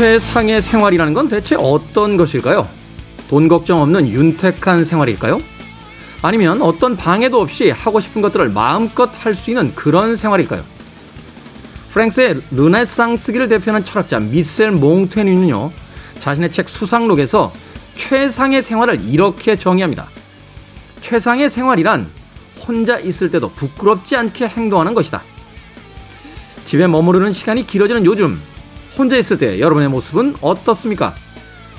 [0.00, 2.66] 최상의 생활이라는 건 대체 어떤 것일까요?
[3.28, 5.42] 돈 걱정 없는 윤택한 생활일까요?
[6.22, 10.64] 아니면 어떤 방해도 없이 하고 싶은 것들을 마음껏 할 수 있는 그런 생활일까요?
[11.90, 15.70] 프랭스의 르네상스기를 대표하는 철학자 미셀 몽테뉴는요,
[16.18, 17.52] 자신의 책 수상록에서
[17.96, 20.06] 최상의 생활을 이렇게 정의합니다.
[21.02, 22.08] 최상의 생활이란
[22.66, 25.20] 혼자 있을 때도 부끄럽지 않게 행동하는 것이다.
[26.64, 28.40] 집에 머무르는 시간이 길어지는 요즘,
[28.98, 31.14] 혼자 있을 때 여러분의 모습은 어떻습니까?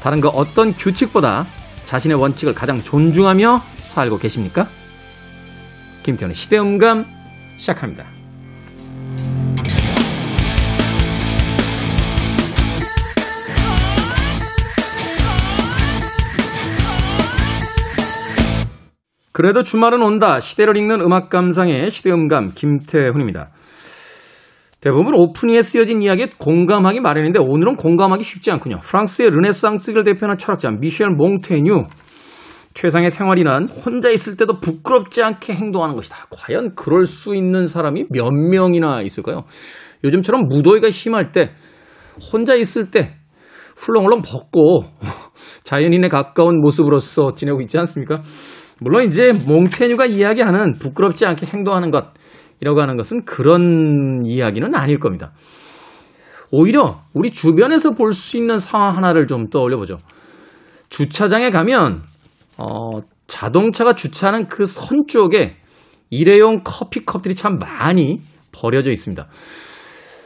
[0.02, 1.46] 다른 그 어떤 규칙보다
[1.86, 4.68] 자신의 원칙을 가장 존중하며 살고 계십니까?
[6.04, 7.06] 김태훈의 시대음감
[7.58, 8.06] 시작합니다.
[19.34, 20.40] 그래도 주말은 온다.
[20.40, 23.50] 시대를 읽는 음악 감상의 시대음감 김태훈입니다.
[24.82, 28.80] 대부분 오프닝에 쓰여진 이야기에 공감하기 마련인데 오늘은 공감하기 쉽지 않군요.
[28.80, 31.84] 프랑스의 르네상스를 대표하는 철학자 미셸 몽테뉴.
[32.74, 36.26] 최상의 생활이란 혼자 있을 때도 부끄럽지 않게 행동하는 것이다.
[36.32, 39.44] 과연 그럴 수 있는 사람이 몇 명이나 있을까요?
[40.04, 41.52] 요즘처럼 무더위가 심할 때
[42.34, 43.14] 혼자 있을 때
[43.76, 44.86] 훌렁훌렁 벗고
[45.64, 48.24] 자연인에 가까운 모습으로서 지내고 있지 않습니까?
[48.80, 52.20] 물론 이제 몽테뉴가 이야기하는 부끄럽지 않게 행동하는 것
[52.62, 55.34] 이라고 하는 것은 그런 이야기는 아닐 겁니다.
[56.52, 59.98] 오히려 우리 주변에서 볼 수 있는 상황 하나를 좀 떠올려 보죠.
[60.90, 62.04] 주차장에 가면
[62.58, 65.56] 어, 자동차가 주차하는 그 선 쪽에
[66.10, 68.20] 일회용 커피컵들이 참 많이
[68.52, 69.28] 버려져 있습니다.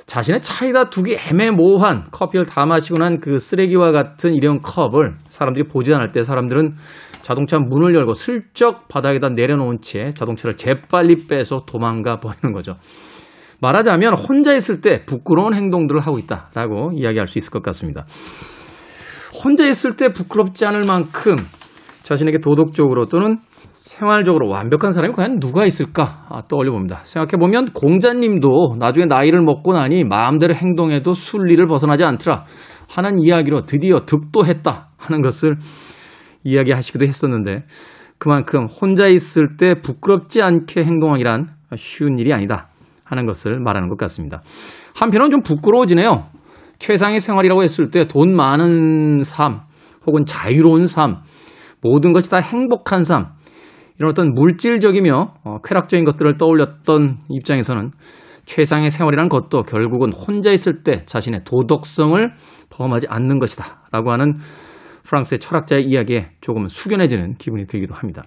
[0.07, 5.93] 자신의 차에다 두기 애매모호한 커피를 다 마시고 난 그 쓰레기와 같은 일회용 컵을 사람들이 보지
[5.93, 6.75] 않을 때 사람들은
[7.25, 12.75] 자동차 문을 열고 슬쩍 바닥에다 내려놓은 채 자동차를 재빨리 빼서 도망가 버리는 거죠.
[13.61, 18.05] 말하자면 혼자 있을 때 부끄러운 행동들을 하고 있다라고 이야기할 수 있을 것 같습니다.
[19.43, 21.37] 혼자 있을 때 부끄럽지 않을 만큼
[22.03, 23.39] 자신에게 도덕적으로 또는
[23.79, 26.99] 생활적으로 완벽한 사람이 과연 누가 있을까 아, 떠올려 봅니다.
[27.05, 32.45] 생각해 보면 공자님도 나중에 나이를 먹고 나니 마음대로 행동해도 순리를 벗어나지 않더라
[32.87, 35.57] 하는 이야기로 드디어 득도했다 하는 것을
[36.45, 37.63] 이야기하시기도 했었는데
[38.17, 42.69] 그만큼 혼자 있을 때 부끄럽지 않게 행동하기란 쉬운 일이 아니다
[43.03, 44.41] 하는 것을 말하는 것 같습니다.
[44.95, 46.27] 한편은 좀 부끄러워지네요.
[46.79, 49.61] 최상의 생활이라고 했을 때 돈 많은 삶
[50.05, 51.17] 혹은 자유로운 삶
[51.81, 53.27] 모든 것이 다 행복한 삶
[53.97, 57.91] 이런 어떤 물질적이며 어, 쾌락적인 것들을 떠올렸던 입장에서는
[58.45, 62.31] 최상의 생활이라는 것도 결국은 혼자 있을 때 자신의 도덕성을
[62.69, 64.37] 범하지 않는 것이다 라고 하는
[65.05, 68.23] 프랑스의 철학자의 이야기에 조금 숙연해지는 기분이 들기도 합니다.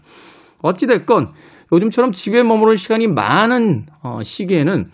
[0.63, 1.33] 어찌됐건
[1.73, 4.91] 요즘처럼 집에 머무를 시간이 많은 어, 시기에는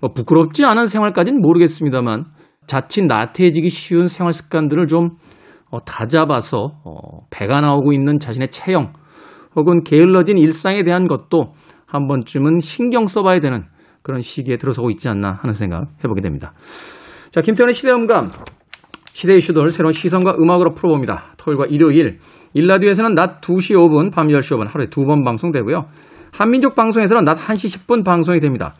[0.00, 2.26] 뭐 부끄럽지 않은 생활까지는 모르겠습니다만
[2.66, 5.16] 자칫 나태해지기 쉬운 생활 습관들을 좀
[5.70, 8.92] 어, 다잡아서 어, 배가 나오고 있는 자신의 체형
[9.56, 11.54] 혹은 게을러진 일상에 대한 것도
[11.86, 13.64] 한 번쯤은 신경 써봐야 되는
[14.02, 16.52] 그런 시기에 들어서고 있지 않나 하는 생각 해보게 됩니다.
[17.30, 18.30] 자, 김태현의 시대음감
[19.18, 21.32] 시대 이슈들 새로운 시선과 음악으로 풀어봅니다.
[21.38, 22.20] 토요일과 일요일
[22.54, 25.86] 일라디오에서는 낮 2시 5분, 밤 10시 5분 하루에 두 번 방송되고요.
[26.30, 28.74] 한민족 방송에서는 낮 1시 10분 방송이 됩니다.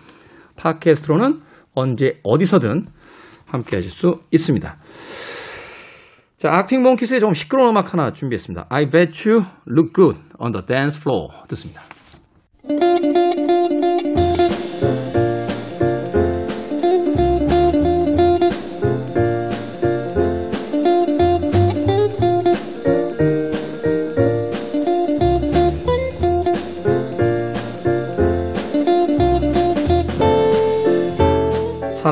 [0.54, 1.40] 팟캐스트로는
[1.74, 2.86] 언제 어디서든
[3.46, 4.76] 함께 하실 수 있습니다.
[6.36, 8.66] 자, 악팅 몽키스의 좀 시끄러운 음악 하나 준비했습니다.
[8.68, 11.80] I bet you look good on the dance floor 듣습니다.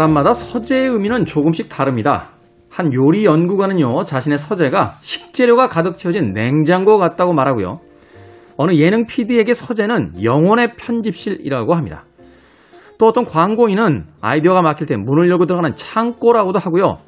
[0.06, 2.30] 사람마다 서재의 의미는 조금씩 다릅니다.
[2.70, 7.80] 한 요리 연구가는요, 자신의 서재가 식재료가 가득 채워진 냉장고 같다고 말하고요.
[8.56, 12.04] 어느 예능 PD에게 서재는 영혼의 편집실이라고 합니다.
[12.98, 16.98] 또 어떤 광고인은 아이디어가 막힐 때 문을 열고 들어가는 창고라고도 하고요.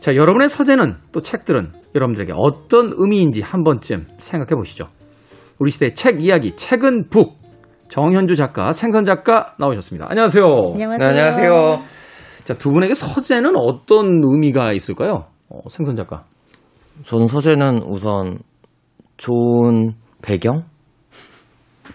[0.00, 4.88] 자, 여러분의 서재는 또 책들은 여러분들에게 어떤 의미인지 한 번쯤 생각해 보시죠.
[5.58, 7.41] 우리 시대의 책 이야기, 책은 북.
[7.92, 10.06] 정현주 작가, 생선 작가 나오셨습니다.
[10.08, 10.44] 안녕하세요.
[10.46, 10.96] 안녕하세요.
[10.96, 11.78] 네, 안녕하세요.
[12.44, 15.26] 자, 두 분에게 서재는 어떤 의미가 있을까요?
[15.50, 16.24] 어, 생선 작가.
[17.04, 18.38] 저는 서재는 우선
[19.18, 19.92] 좋은
[20.22, 20.62] 배경?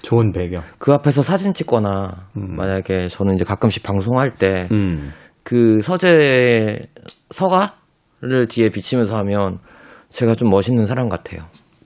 [0.03, 0.61] 좋은 배경.
[0.77, 2.55] 그 앞에서 사진 찍거나 음.
[2.55, 5.79] 만약에 저는 이제 가끔씩 방송할 때그 음.
[5.81, 6.77] 서재
[7.31, 9.57] 서가를 뒤에 비치면서 하면
[10.09, 11.41] 제가 좀 멋있는 사람 같아요.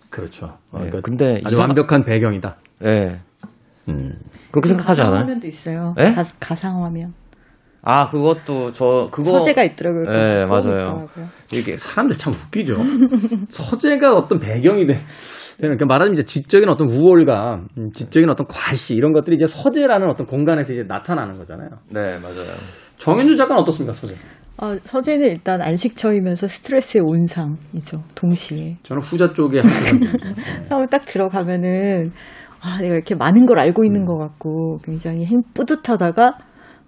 [0.09, 0.47] 그렇죠.
[0.73, 2.57] 어, 네, 그러니까 근데 아주 완벽한 배경이다.
[2.81, 3.17] 네.
[3.89, 4.13] 음.
[4.51, 5.11] 그렇게 생각하지 않아요?
[5.13, 5.95] 가상화면도 있어요.
[5.99, 6.11] 예?
[6.11, 7.13] 가, 가상화면.
[7.83, 10.03] 아 그것도 저 그거 서재가 있더라고요.
[10.03, 10.61] 네, 맞아요.
[10.61, 11.29] 있더라고요.
[11.51, 12.75] 이게 사람들 참 웃기죠.
[13.49, 14.97] 서재가 어떤 배경이 돼.
[15.57, 20.25] 그러니까 말하자면 이제 지적인 어떤 우월감, 음, 지적인 어떤 과시 이런 것들이 이제 서재라는 어떤
[20.25, 21.69] 공간에서 이제 나타나는 거잖아요.
[21.89, 22.51] 네 맞아요.
[22.97, 24.13] 정현주 작가는 어떻습니까 서재?
[24.61, 28.03] 어, 서재는 일단 안식처이면서 스트레스의 온상이죠.
[28.13, 28.77] 동시에.
[28.83, 29.69] 저는 후자 쪽에 한
[30.69, 32.11] 처음에 딱 들어가면은
[32.63, 36.33] 아, 내가 이렇게 많은 걸 알고 있는 것 같고 굉장히 행 뿌듯하다가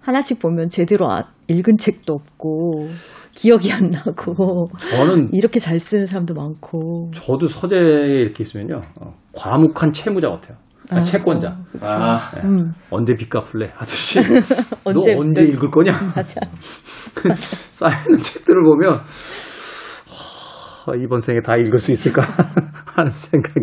[0.00, 2.88] 하나씩 보면 제대로 아- 읽은 책도 없고
[3.32, 9.92] 기억이 안 나고 저는 이렇게 잘 쓰는 사람도 많고 저도 서재에 이렇게 있으면요 어, 과묵한
[9.92, 10.56] 채무자 같아요.
[10.90, 11.56] 아, 아, 채권자.
[11.80, 12.42] 아 네.
[12.44, 13.72] 음, 언제 빚 갚을래?
[13.76, 14.18] 아저씨.
[14.84, 15.92] 언제- 너 언제 읽을 거냐?
[16.14, 16.40] 맞아.
[17.34, 19.00] 쌓여있는 책들을 보면
[20.86, 22.22] 하, 이번 생에 다 읽을 수 있을까
[22.84, 23.60] 하는 생각이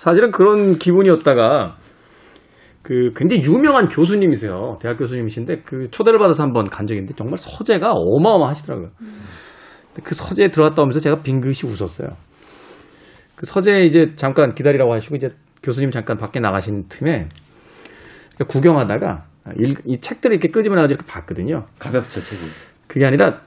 [0.00, 1.76] 사실은 그런 기분이었다가
[2.82, 4.78] 그 굉장히 유명한 교수님이세요.
[4.80, 8.88] 대학 교수님이신데 그 초대를 받아서 한번 간 적이 있는데 정말 서재가 어마어마하시더라고요.
[10.02, 12.08] 그 서재에 들어갔다 오면서 제가 빙긋이 웃었어요.
[13.36, 15.28] 그 서재에 이제 잠깐 기다리라고 하시고 이제
[15.62, 17.28] 교수님 잠깐 밖에 나가신 틈에
[18.48, 19.24] 구경하다가
[19.58, 21.64] 일- 이 책들을 이렇게 끄집어내가지고 이렇게 봤거든요.
[21.78, 22.42] 가볍죠 책이.
[22.88, 23.40] 그게 아니라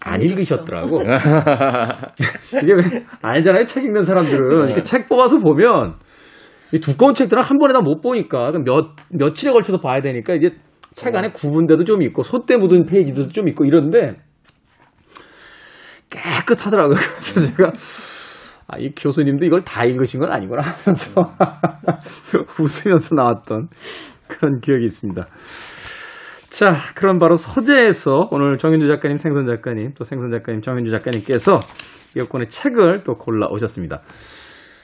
[0.00, 1.02] 안 읽으셨더라고.
[2.62, 3.64] 이게 왜 알잖아요.
[3.66, 5.96] 책 읽는 사람들은 이렇게 책 뽑아서 보면
[6.72, 10.50] 이 두꺼운 책들은 한 번에 다 못 보니까 몇 며칠에 걸쳐서 봐야 되니까 이제
[10.94, 14.16] 책 안에 구분대도 좀 있고 손때 묻은 페이지도 좀 있고 이런데
[16.10, 16.96] 깨끗하더라고요.
[16.98, 17.72] 그래서 제가
[18.68, 21.34] 아, 이 교수님도 이걸 다 읽으신 건 아니구나 하면서
[22.60, 23.68] 웃으면서 나왔던
[24.26, 25.26] 그런 기억이 있습니다.
[26.50, 31.60] 자, 그럼 바로 서재에서 오늘 정윤주 작가님, 생선 작가님, 또 생선 작가님, 정윤주 작가님께서
[32.16, 34.00] 여권의 책을 또 골라 오셨습니다.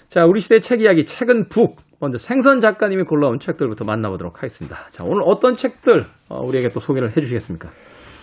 [0.08, 1.76] 자, 우리 시대 책 이야기, 책은 북.
[2.00, 4.76] 먼저 생선 작가님이 골라온 책들부터 만나보도록 하겠습니다.
[4.92, 7.70] 자, 오늘 어떤 책들 어, 우리에게 또 소개를 해주시겠습니까?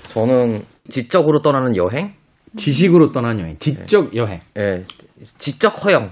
[0.09, 0.59] 저는
[0.89, 2.13] 지적으로 떠나는 여행,
[2.57, 4.39] 지식으로 떠난 여행, 지적 여행.
[4.57, 4.83] 예,
[5.39, 6.11] 지적 허영.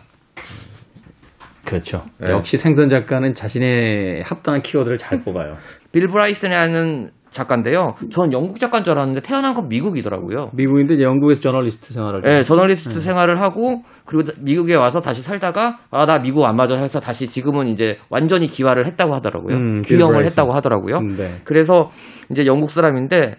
[1.63, 2.03] 그렇죠.
[2.17, 2.31] 네.
[2.31, 5.57] 역시 생선 작가는 자신의 합당한 키워드를 잘 뽑아요.
[5.91, 7.93] 빌 브라이슨이라는 작가인데요.
[8.11, 10.49] 전 영국 작가인 줄 알았는데 태어난 건 미국이더라고요.
[10.53, 12.21] 미국인데 이제 영국에서 저널리스트 생활을.
[12.25, 12.99] 예, 저널리스트 네.
[13.01, 17.67] 생활을 하고 그리고 미국에 와서 다시 살다가 아 나 미국 안 맞아 해서 다시 지금은
[17.67, 19.55] 이제 완전히 기화를 했다고 하더라고요.
[19.55, 20.25] 음, 빌 귀영을.
[20.25, 21.01] 했다고 하더라고요.
[21.01, 21.35] 네.
[21.43, 21.89] 그래서
[22.31, 23.35] 이제 영국 사람인데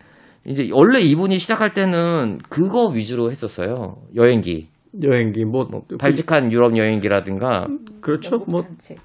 [0.46, 3.96] 이제 원래 이분이 시작할 때는 그거 위주로 했었어요.
[4.16, 4.68] 여행기.
[5.04, 5.66] 여행기 뭐,
[5.98, 7.66] 발칙한 유럽 여행기라든가
[8.00, 8.38] 그렇죠.
[8.48, 8.98] 뭐 책.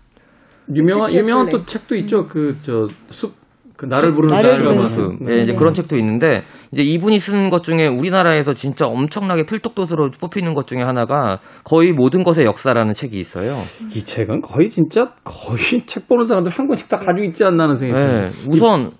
[0.74, 1.50] 유명한 유명한.
[1.50, 2.26] 또 책도 있죠.
[2.26, 3.34] 그 저 숲
[3.78, 4.86] 그 나를 부르는 나를 부르는 맛.
[4.88, 5.30] 숲.
[5.30, 5.56] 예, 이제 네.
[5.56, 10.82] 그런 책도 있는데 이제 이분이 쓰는 것 중에 우리나라에서 진짜 엄청나게 필독도서로 뽑히는 것 중에
[10.82, 13.54] 하나가 거의 모든 것의 역사라는 책이 있어요.
[13.94, 17.76] 이 책은 거의 진짜 거의 책 보는 사람들 한 권씩 다 가지고 있지 않나 하는
[17.76, 18.48] 생각이 예, 듭니다.
[18.48, 18.92] 우선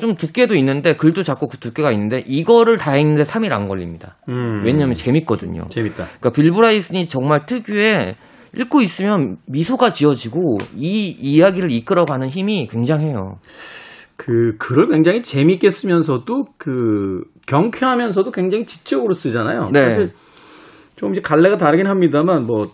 [0.00, 4.16] 좀 두께도 있는데 글도 작고 그 두께가 있는데 이거를 다 읽는데 3일 안 걸립니다.
[4.28, 4.64] 음.
[4.64, 5.62] 왜냐면 재밌거든요.
[5.68, 6.06] 재밌다.
[6.18, 8.16] 그러니까 빌 브라이슨이 정말 특유의
[8.56, 13.38] 읽고 있으면 미소가 지어지고 이 이야기를 이끌어가는 힘이 굉장해요.
[14.16, 19.62] 그 글을 굉장히 재밌게 쓰면서도 그 경쾌하면서도 굉장히 지적으로 쓰잖아요.
[19.72, 19.90] 네.
[19.90, 20.12] 사실
[20.96, 22.66] 좀 이제 갈래가 다르긴 합니다만 뭐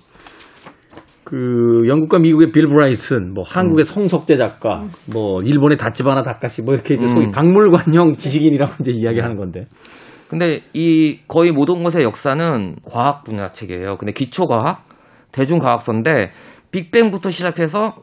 [1.31, 6.95] 그 영국과 미국의 빌 브라이슨, 뭐 한국의 성석재 작가, 뭐 일본의 다치바나 다카시, 뭐 이렇게
[6.95, 7.31] 이제 소위 음.
[7.31, 9.67] 박물관형 지식인이라고 이제 이야기하는 건데.
[10.29, 13.97] 근데 이 거의 모든 것의 역사는 과학 분야 책이에요.
[13.99, 14.85] 근데 기초과학,
[15.31, 16.33] 대중과학서인데
[16.73, 17.95] 빅뱅부터 시작해서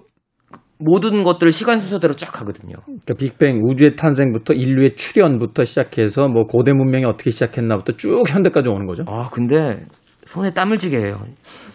[0.80, 2.76] 모든 것들을 시간 순서대로 쫙 가거든요.
[2.86, 8.86] 그러니까 빅뱅 우주의 탄생부터 인류의 출현부터 시작해서 뭐 고대 문명이 어떻게 시작했나부터 쭉 현대까지 오는
[8.86, 9.04] 거죠.
[9.08, 9.86] 아 근데
[10.26, 11.20] 손에 땀을 쥐게 해요.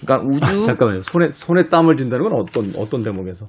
[0.05, 1.01] 그러니까 우주 잠깐만요.
[1.01, 3.47] 손에 손에 땀을 쥔다는 건 어떤 어떤 대목에서?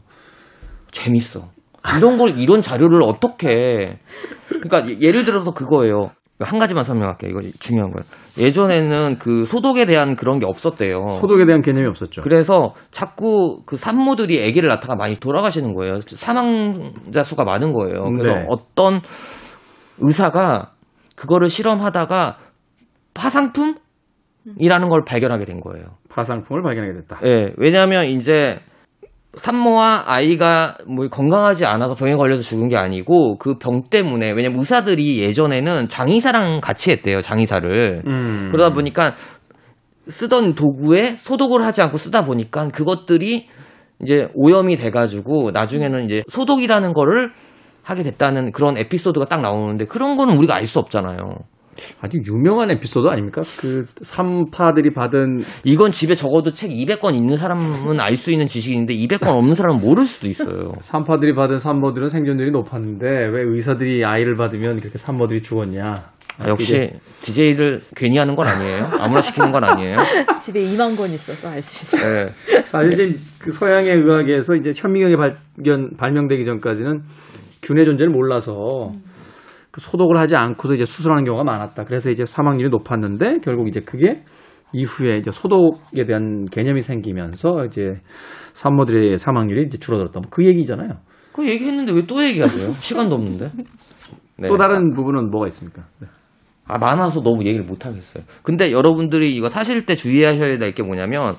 [0.91, 1.49] 재밌어.
[1.97, 3.99] 이런 걸 이런 자료를 어떻게?
[4.47, 6.11] 그러니까 예- 예를 들어서 그거예요.
[6.39, 7.29] 한 가지만 설명할게요.
[7.29, 8.05] 이거 중요한 거예요.
[8.37, 11.09] 예전에는 그 소독에 대한 그런 게 없었대요.
[11.09, 12.21] 소독에 대한 개념이 없었죠.
[12.21, 16.01] 그래서 자꾸 그 산모들이 아기를 낳다가 많이 돌아가시는 거예요.
[16.01, 18.05] 사망자 수가 많은 거예요.
[18.17, 18.45] 그래서 네.
[18.49, 19.01] 어떤
[19.99, 20.71] 의사가
[21.15, 22.37] 그거를 실험하다가
[23.13, 25.85] 파상품이라는 걸 발견하게 된 거예요.
[26.09, 27.19] 파상품을 발견하게 됐다.
[27.23, 28.59] 예, 왜냐하면 이제
[29.35, 35.19] 산모와 아이가 뭐 건강하지 않아서 병에 걸려서 죽은 게 아니고 그 병 때문에 왜냐면 의사들이
[35.19, 38.49] 예전에는 장의사랑 같이 했대요 장의사를 음.
[38.51, 39.15] 그러다 보니까
[40.07, 43.47] 쓰던 도구에 소독을 하지 않고 쓰다 보니까 그것들이
[44.03, 47.31] 이제 오염이 돼가지고 나중에는 이제 소독이라는 거를
[47.83, 51.17] 하게 됐다는 그런 에피소드가 딱 나오는데 그런 거는 우리가 알 수 없잖아요.
[52.01, 53.41] 아주 유명한 에피소드 아닙니까?
[53.59, 59.27] 그 삼파들이 받은 이건 집에 적어도 책 200권 있는 사람은 알 수 있는 지식인데 200권
[59.35, 60.71] 없는 사람은 모를 수도 있어요.
[60.81, 66.13] 산파들이 받은 산모들은 생존율이 높았는데 왜 의사들이 아이를 받으면 그렇게 산모들이 죽었냐?
[66.39, 66.89] 아, 역시
[67.21, 68.85] DJ를 괜히 하는 건 아니에요.
[68.99, 69.97] 아무나 시키는 건 아니에요.
[70.41, 72.25] 집에 2만 권 있어서 알 수 있어요.
[72.25, 72.61] 네.
[72.63, 77.01] 사실 이제 그 서양의 의학에서 이제 현미경이 발견 발명되기 전까지는
[77.61, 78.93] 균의 존재를 몰라서
[79.73, 81.85] 그 소독을 하지 않고서 이제 수술하는 경우가 많았다.
[81.85, 84.23] 그래서 이제 사망률이 높았는데 결국 이제 그게
[84.71, 87.95] 이후에 이제 소독에 대한 개념이 생기면서 이제
[88.53, 90.19] 산모들의 사망률이 이제 줄어들었다.
[90.19, 90.89] 뭐 그 얘기잖아요.
[91.33, 92.71] 그 얘기했는데 왜 또 얘기하세요?
[92.77, 93.49] 시간도 없는데.
[94.37, 94.47] 네.
[94.47, 95.83] 또 다른 부분은 뭐가 있습니까?
[95.99, 96.07] 네.
[96.67, 98.23] 아, 많아서 너무 얘기를 못 하겠어요.
[98.43, 101.35] 근데 여러분들이 이거 사실 때 주의하셔야 될 게 뭐냐면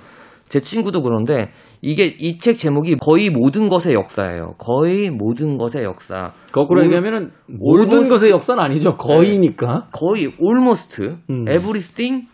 [0.48, 1.50] 제 친구도 그런데
[1.86, 4.54] 이게 이 책 제목이 거의 모든 것의 역사예요.
[4.58, 6.32] 거의 모든 것의 역사.
[6.52, 8.96] 거꾸로 올- 얘기하면은 모든 almost- 것의 역사는 아니죠.
[8.96, 9.88] 거의니까.
[9.92, 11.44] 거의 almost 음.
[11.48, 12.26] everything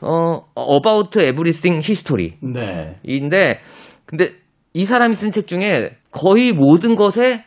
[0.00, 0.40] 어
[0.76, 2.32] about everything history.
[2.42, 2.96] 네.
[3.04, 3.60] 인데
[4.04, 4.30] 근데
[4.74, 7.44] 이 사람이 쓴 책 중에 거의 모든 것의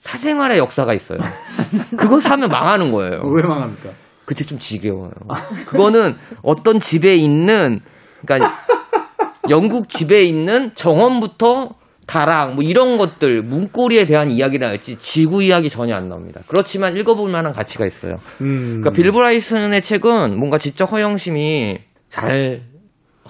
[0.00, 1.18] 사생활의 역사가 있어요.
[1.96, 3.22] 그거 사면 망하는 거예요.
[3.34, 3.90] 왜 망합니까?
[4.26, 5.10] 그 책 좀 지겨워요.
[5.66, 7.80] 그거는 어떤 집에 있는
[8.24, 8.50] 그러니까
[9.50, 11.74] 영국 집에 있는 정원부터
[12.06, 16.42] 다락 뭐 이런 것들 문고리에 대한 이야기라 할지 지구 이야기 전혀 안 나옵니다.
[16.46, 18.18] 그렇지만 읽어볼 만한 가치가 있어요.
[18.42, 18.80] 음.
[18.82, 22.62] 그러니까 빌 브라이슨의 책은 뭔가 지적 허영심이 잘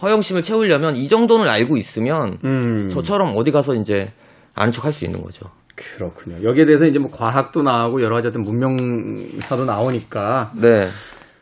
[0.02, 2.88] 허영심을 채우려면 이 정도는 알고 있으면 음.
[2.90, 4.12] 저처럼 어디 가서 이제
[4.54, 5.46] 아는 척 할 수 있는 거죠.
[5.76, 6.42] 그렇군요.
[6.48, 10.88] 여기에 대해서 이제 뭐 과학도 나오고 여러 가지 어떤 문명사도 나오니까 네.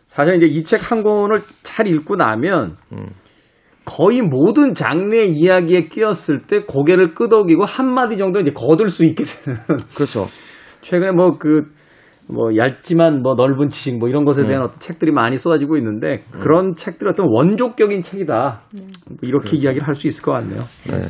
[0.07, 3.09] 사실 이제 이 책 한 권을 잘 읽고 나면 음.
[3.85, 9.59] 거의 모든 장르의 이야기에 끼었을 때 고개를 끄덕이고 한마디 정도 이제 거둘 수 있게 되는
[9.95, 10.27] 그렇죠.
[10.81, 11.83] 최근에 뭐 그
[12.29, 14.67] 뭐 얇지만 뭐 넓은 지식 뭐 이런 것에 대한 음.
[14.69, 18.62] 어떤 책들이 많이 쏟아지고 있는데 그런 책들이 어떤 원조격인 책이다.
[18.73, 20.61] 뭐 이렇게 이야기를 할 수 있을 것 같네요.
[20.89, 21.03] 네.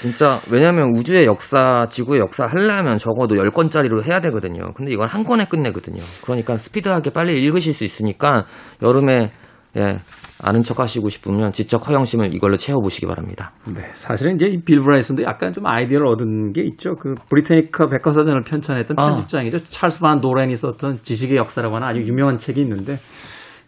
[0.00, 4.72] 진짜 왜냐하면 우주의 역사, 지구의 역사 하려면 적어도 10권짜리로 해야 되거든요.
[4.74, 6.02] 근데 이건 한 권에 끝내거든요.
[6.24, 8.46] 그러니까 스피드하게 빨리 읽으실 수 있으니까
[8.82, 9.30] 여름에
[9.78, 9.96] 예,
[10.42, 13.52] 아는 척 하시고 싶으면 지적 허영심을 이걸로 채워보시기 바랍니다.
[13.74, 16.96] 네, 사실은 이제 이빌 브라이슨도 약간 좀 아이디어를 얻은 게 있죠.
[16.96, 19.08] 그 브리테니카 백과사전을 편찬했던 아.
[19.08, 19.68] 편집장이죠.
[19.68, 22.96] 찰스 반 도렌이 썼던 지식의 역사라고 하는 아주 유명한 책이 있는데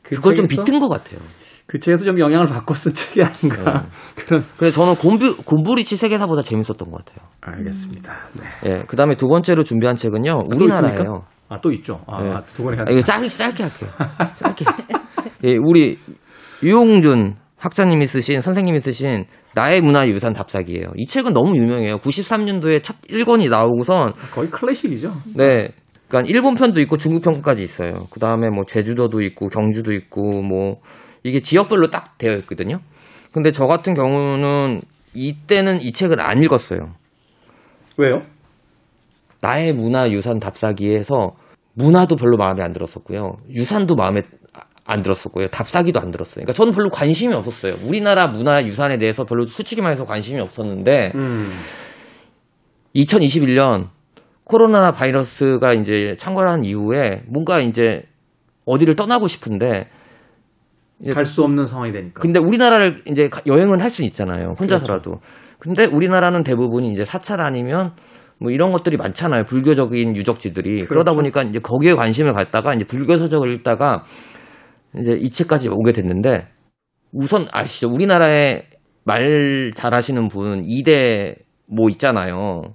[0.02, 1.20] 그 그걸 좀 비튼 것 같아요.
[1.66, 3.84] 그 책에서 좀 영향을 받고 쓴 책이 아닌가
[4.16, 4.44] 그런.
[4.58, 7.26] 그래서 저는 곰부, 곰브리치 세계사보다 재밌었던 것 같아요.
[7.40, 8.14] 알겠습니다.
[8.34, 8.70] 네.
[8.70, 11.24] 예, 그 다음에 두 번째로 준비한 책은요, 또 우리나라예요.
[11.48, 12.00] 아, 또 있죠.
[12.06, 12.30] 아, 네.
[12.32, 12.92] 아, 두 아, 돼.
[12.92, 13.90] 이거 짧게, 짧게 할게요.
[14.36, 14.64] 짧게.
[15.44, 15.98] 예, 우리
[16.64, 20.86] 유홍준 학자님이 쓰신, 선생님이 쓰신 나의 문화 유산 답사기예요.
[20.96, 21.98] 이 책은 너무 유명해요.
[21.98, 25.12] 93년도에 첫 1권이 나오고선, 거의 클래식이죠.
[25.36, 25.68] 네.
[26.08, 28.06] 그러니까 일본 편도 있고 중국 편까지 있어요.
[28.10, 30.80] 그 다음에 뭐 제주도도 있고 경주도 있고 뭐
[31.22, 32.78] 이게 지역별로 딱 되어 있거든요.
[33.32, 34.80] 근데 저 같은 경우는
[35.14, 36.94] 이때는 이 책을 안 읽었어요.
[37.96, 38.20] 왜요?
[39.40, 41.34] 나의 문화 유산 답사기에서
[41.74, 43.38] 문화도 별로 마음에 안 들었었고요.
[43.50, 44.22] 유산도 마음에
[44.86, 45.48] 안 들었었고요.
[45.48, 46.44] 답사기도 안 들었어요.
[46.44, 47.74] 그러니까 저는 별로 관심이 없었어요.
[47.88, 51.50] 우리나라 문화 유산에 대해서 별로 솔직히 말해서 관심이 없었는데 음.
[52.94, 53.88] 2021년
[54.44, 58.02] 코로나 바이러스가 이제 창궐한 이후에 뭔가 이제
[58.66, 59.88] 어디를 떠나고 싶은데
[61.12, 62.20] 갈 수 없는 상황이 되니까.
[62.20, 64.54] 근데 우리나라를 이제 가- 여행은 할 수 있잖아요.
[64.60, 65.20] 혼자서라도.
[65.58, 67.92] 근데 우리나라는 대부분이 이제 사찰 아니면
[68.38, 69.44] 뭐 이런 것들이 많잖아요.
[69.44, 70.84] 불교적인 유적지들이.
[70.86, 71.16] 그러다 그렇죠.
[71.16, 74.04] 보니까 이제 거기에 관심을 갖다가 이제 불교 서적을 읽다가
[74.98, 76.46] 이제 이 책까지 오게 됐는데
[77.12, 77.92] 우선 아시죠?
[77.92, 78.64] 우리나라에
[79.04, 81.36] 말 잘하시는 분 이대
[81.66, 82.74] 뭐 있잖아요.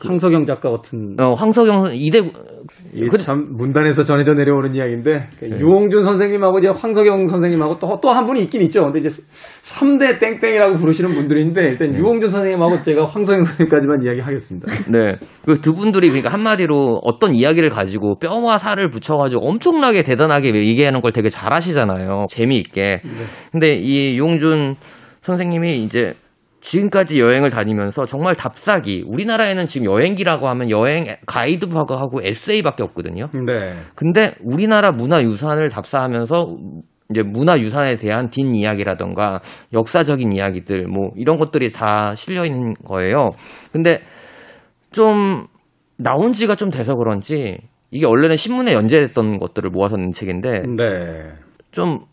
[0.00, 5.58] 황석영 작가 같은 어, 황석영 선- 이대 그- 참 문단에서 전해져 내려오는 이야기인데 그 네.
[5.58, 8.82] 유홍준 선생님하고 이제 황석영 선생님하고 또 또 한 분이 있긴 있죠.
[8.84, 9.08] 근데 이제
[9.62, 14.66] 3대 땡땡이라고 부르시는 분들인데 일단 유홍준 선생님하고 제가 황석영 선생님까지만 이야기하겠습니다.
[14.90, 15.16] 네.
[15.44, 21.00] 그 두 분들이 그러니까 한마디로 어떤 이야기를 가지고 뼈와 살을 붙여 가지고 엄청나게 대단하게 얘기하는
[21.02, 22.26] 걸 되게 잘하시잖아요.
[22.30, 23.02] 재미있게.
[23.52, 24.76] 근데 이 용준
[25.22, 26.14] 선생님이 이제
[26.62, 29.04] 지금까지 여행을 다니면서 정말 답사기.
[29.06, 33.26] 우리나라에는 지금 여행기라고 하면 여행 가이드하고 에세이밖에 없거든요.
[33.32, 33.74] 네.
[33.96, 36.56] 근데 우리나라 문화유산을 답사하면서
[37.10, 39.40] 이제 문화유산에 대한 뒷이야기라던가
[39.72, 43.30] 역사적인 이야기들 뭐 이런 것들이 다 실려 있는 거예요.
[43.72, 43.98] 근데
[44.92, 45.46] 좀
[45.96, 47.58] 나온 지가 좀 돼서 그런지
[47.90, 51.32] 이게 원래는 신문에 연재됐던 것들을 모아서 낸 책인데 네.
[51.72, 52.04] 좀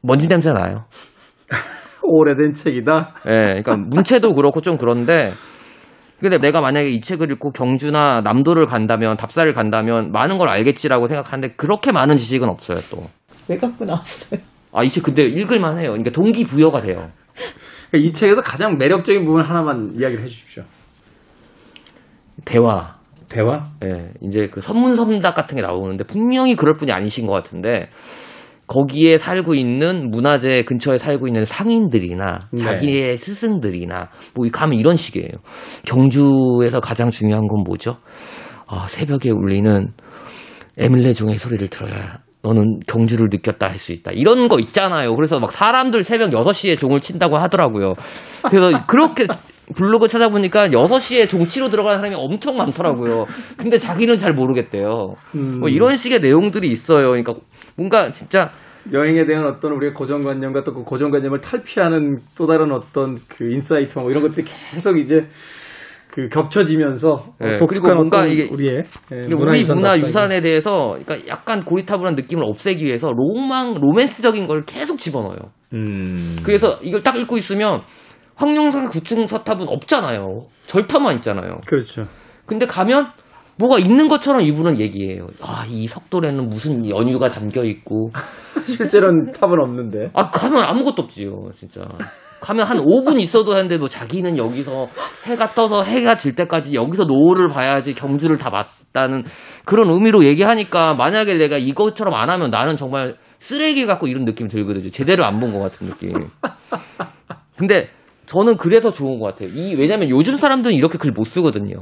[0.00, 0.86] 먼지 냄새 나요.
[2.08, 3.14] 오래된 책이다.
[3.26, 3.30] 예,
[3.62, 5.30] 그러니까 문체도 그렇고 좀 그런데
[6.20, 11.54] 근데 내가 만약에 이 책을 읽고 경주나 남도를 간다면 답사를 간다면 많은 걸 알겠지라고 생각하는데
[11.56, 13.02] 그렇게 많은 지식은 없어요 또.
[13.48, 14.40] 왜 갖고 나왔어요?
[14.72, 15.90] 아, 이 책 근데 읽을만 해요.
[15.90, 17.06] 그러니까 동기 부여가 돼요.
[17.94, 20.64] 이 책에서 가장 매력적인 부분 하나만 이야기를 해주십시오.
[22.44, 22.96] 대화.
[23.28, 23.66] 대화?
[23.84, 27.88] 예, 이제 그 선문선답 같은 게 나오는데 분명히 그럴 분이 아니신 것 같은데
[28.68, 32.62] 거기에 살고 있는 문화재 근처에 살고 있는 상인들이나 네.
[32.62, 35.32] 자기의 스승들이나 뭐 가면 이런 식이에요.
[35.84, 37.96] 경주에서 가장 중요한 건 뭐죠?
[38.66, 39.88] 아, 새벽에 울리는
[40.76, 44.12] 에밀레 종의 소리를 들어야 너는 경주를 느꼈다 할 수 있다.
[44.12, 45.14] 이런 거 있잖아요.
[45.16, 47.94] 그래서 막 사람들 새벽 6시에 종을 친다고 하더라고요.
[48.48, 49.26] 그래서 그렇게
[49.76, 53.26] 블로그 찾아보니까 6시에 종치로 들어가는 사람이 엄청 많더라고요.
[53.56, 55.14] 근데 자기는 잘 모르겠대요.
[55.34, 55.60] 음.
[55.60, 57.08] 뭐 이런 식의 내용들이 있어요.
[57.08, 57.34] 그러니까
[57.76, 58.50] 뭔가 진짜
[58.92, 64.10] 여행에 대한 어떤 우리의 고정관념과 또 그 고정관념을 탈피하는 또 다른 어떤 그 insight와 뭐
[64.10, 65.28] 이런 것들이 계속 이제
[66.10, 68.82] 그 겹쳐지면서 네, 독특한 그리고 뭔가 어떤 이게 우리의
[69.12, 69.98] 예, 우리 문화유산 문화.
[69.98, 75.38] 유산에 대해서 그러니까 약간 고리타분한 느낌을 없애기 위해서 로망 로맨스적인 걸 계속 집어넣어요.
[75.74, 76.36] 음.
[76.42, 77.82] 그래서 이걸 딱 읽고 있으면
[78.38, 80.46] 황룡사 구층 석탑은 없잖아요.
[80.66, 81.58] 절터만 있잖아요.
[81.66, 82.06] 그렇죠.
[82.46, 83.08] 근데 가면
[83.56, 85.26] 뭐가 있는 것처럼 이분은 얘기해요.
[85.42, 88.10] 아, 이 석돌에는 무슨 연유가 담겨 있고.
[88.66, 90.10] 실제로는 탑은 없는데.
[90.14, 91.80] 아, 가면 아무것도 없지요, 진짜.
[92.40, 94.86] 가면 한 5분 있어도 하는데 뭐 자기는 여기서
[95.26, 99.24] 해가 떠서 해가 질 때까지 여기서 노을을 봐야지 경주를 다 맞다는
[99.64, 104.88] 그런 의미로 얘기하니까 만약에 내가 이것처럼 안 하면 나는 정말 쓰레기 같고 이런 느낌이 들거든요.
[104.90, 106.12] 제대로 안 본 것 같은 느낌.
[107.56, 107.88] 근데
[108.28, 109.48] 저는 그래서 좋은 것 같아요.
[109.54, 111.76] 이 왜냐면 요즘 사람들은 이렇게 글 못 쓰거든요.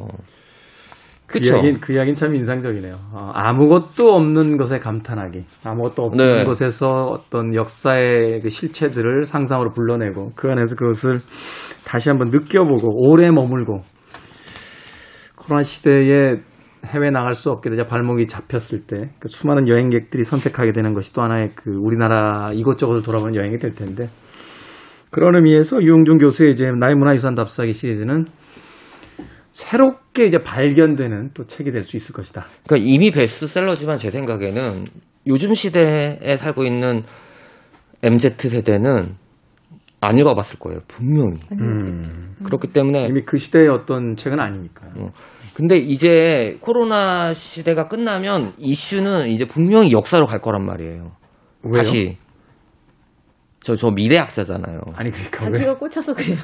[1.26, 1.56] 그 그쵸?
[1.56, 2.94] 이야기는, 그 이야기는 참 인상적이네요.
[3.12, 5.42] 어, 아무것도 없는 것에 감탄하기.
[5.64, 6.44] 아무것도 없는 네.
[6.44, 11.18] 것에서 어떤 역사의 그 실체들을 상상으로 불러내고 그 안에서 그것을
[11.84, 13.80] 다시 한번 느껴보고 오래 머물고
[15.36, 16.36] 코로나 시대에
[16.86, 21.22] 해외 나갈 수 없게 되자 발목이 잡혔을 때 그 수많은 여행객들이 선택하게 되는 것이 또
[21.22, 24.04] 하나의 그 우리나라 이곳저곳을 돌아보는 여행이 될 텐데
[25.16, 28.26] 그런 의미에서 유영준 교수의 이제 나의 문화유산 답사기 시리즈는
[29.50, 32.44] 새롭게 이제 발견되는 또 책이 될 수 있을 것이다.
[32.66, 34.84] 그러니까 이미 베스트셀러지만 제 생각에는
[35.26, 37.02] 요즘 시대에 살고 있는
[38.02, 39.14] MZ 세대는
[40.02, 41.38] 안 읽어봤을 거예요, 분명히.
[41.62, 42.34] 음.
[42.44, 44.90] 그렇기 때문에 이미 그 시대의 어떤 책은 아니니까요.
[44.98, 45.12] 어.
[45.54, 51.12] 근데 이제 코로나 시대가 끝나면 이슈는 이제 분명히 역사로 갈 거란 말이에요.
[51.62, 51.76] 왜요?
[51.78, 52.18] 다시
[53.66, 54.80] 저 저 미래학자잖아요.
[54.94, 55.52] 아니 그러니까 왜?
[55.54, 56.36] 자기가 꽂혀서 그래요.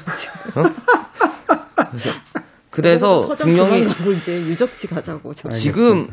[2.69, 5.33] 그래서 서점 분명히 가고 이제 유적지 가자고.
[5.33, 5.47] 저.
[5.49, 6.07] 지금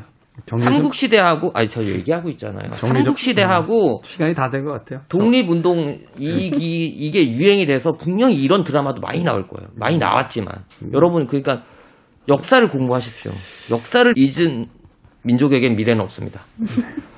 [0.47, 2.71] 정리 좀- 삼국 시대하고 아니 저 얘기하고 있잖아요.
[2.77, 5.01] 정리 좀- 삼국 시대하고 시간이 다 된 것 같아요.
[5.09, 9.69] 독립운동 이기 이게 유행이 돼서 분명히 이런 드라마도 많이 나올 거예요.
[9.75, 11.63] 많이 나왔지만 여러분 그러니까
[12.29, 13.33] 역사를 공부하십시오.
[13.75, 14.67] 역사를 잊은
[15.23, 16.43] 민족에겐 미래는 없습니다.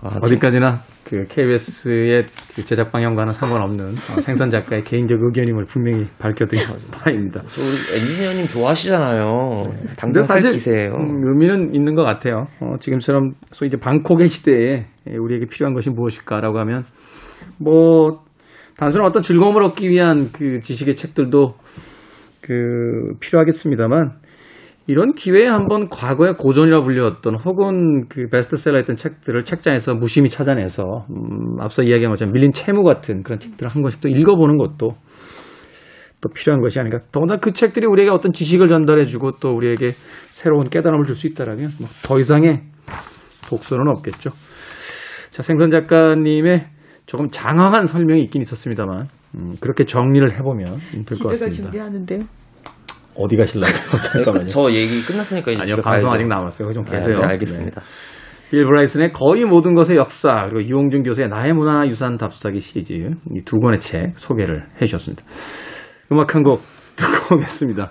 [0.00, 2.22] 아, 어디까지나 그 KBS의
[2.54, 7.42] 그 제작 방향과는 상관없는 어, 생선 작가의 개인적 의견임을 분명히 밝혀드릴 바입니다.
[7.48, 9.64] 저 우리 엔지니어님 좋아하시잖아요.
[9.64, 10.92] 근데 당장 사실 살기세요.
[10.92, 12.46] 음, 의미는 있는 것 같아요.
[12.60, 16.84] 어, 지금처럼 소위 이제 방콕의 시대에 예, 우리에게 필요한 것이 무엇일까라고 하면
[17.58, 18.22] 뭐
[18.76, 21.54] 단순한 어떤 즐거움을 얻기 위한 그 지식의 책들도
[22.40, 22.54] 그
[23.20, 24.12] 필요하겠습니다만
[24.88, 31.82] 이런 기회에 한번 과거의 고전이라 불렸던 혹은 그 베스트셀러했던 책들을 책장에서 무심히 찾아내서 음, 앞서
[31.82, 34.96] 이야기한 것처럼 밀린 채무 같은 그런 책들을 한 권씩 또 읽어보는 것도
[36.20, 36.98] 또 필요한 것이 아닌가.
[37.12, 39.90] 더군다나 그 책들이 우리에게 어떤 지식을 전달해주고 또 우리에게
[40.30, 42.62] 새로운 깨달음을 줄 수 있다라면 뭐 더 이상의
[43.50, 44.30] 독서는 없겠죠.
[45.30, 46.66] 자 생선 작가님의
[47.04, 51.52] 조금 장황한 설명이 있긴 있었습니다만 음, 그렇게 정리를 해보면 될것 집에 갈 같습니다.
[51.52, 52.24] 준비하는데요.
[53.18, 53.70] 어디 가실래요?
[54.12, 54.48] 잠깐만요.
[54.48, 56.10] 저 얘기 끝났으니까 이제 아니요 방송.
[56.12, 56.72] 아직 남았어요.
[56.72, 57.18] 좀 네, 계세요.
[57.18, 57.80] 네, 알겠습니다.
[58.50, 63.42] 빌 브라이슨의 거의 모든 것의 역사 그리고 이용준 교수의 나의 문화 유산 답사기 시리즈 이
[63.44, 65.22] 두 권의 책 소개를 해주셨습니다.
[66.12, 66.62] 음악 한 곡
[66.96, 67.90] 듣고 오겠습니다.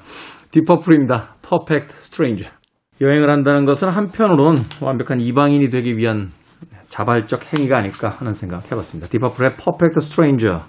[0.52, 1.36] 디퍼플입니다.
[1.48, 2.52] Perfect Stranger.
[3.00, 6.32] 여행을 한다는 것은 한편으론 완벽한 이방인이 되기 위한
[6.90, 9.08] 자발적 행위가 아닐까 하는 생각 해봤습니다.
[9.10, 10.62] 디퍼플의 Perfect Stranger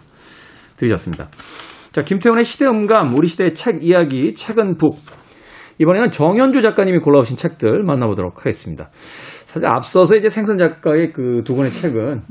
[0.76, 1.28] 들으셨습니다.
[1.98, 5.00] 자, 김태훈의 시대음감, 우리 시대의 책 이야기, 책은 북.
[5.80, 8.90] 이번에는 정현주 작가님이 골라오신 책들 만나보도록 하겠습니다.
[8.92, 12.22] 사실 앞서서 이제 생선 작가의 그 두 권의 책은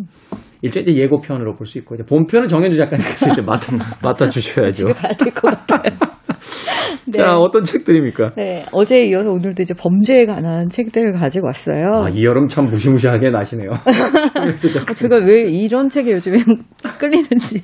[0.61, 4.93] 일제 이제 예고편으로 볼 수 있고 이제 본편은 정현주 작가님께서 이제 맡아 맡아 주셔야죠.
[4.93, 5.91] 가야 될 것 같아요.
[7.05, 7.19] 네.
[7.19, 8.31] 자, 어떤 책들입니까?
[8.35, 12.05] 네, 어제에 이어서 오늘도 이제 범죄에 관한 책들을 가지고 왔어요.
[12.05, 13.71] 아, 이 여름 참 무시무시하게 나시네요.
[14.87, 16.37] 아, 제가 왜 이런 책에 요즘에
[16.99, 17.63] 끌리는지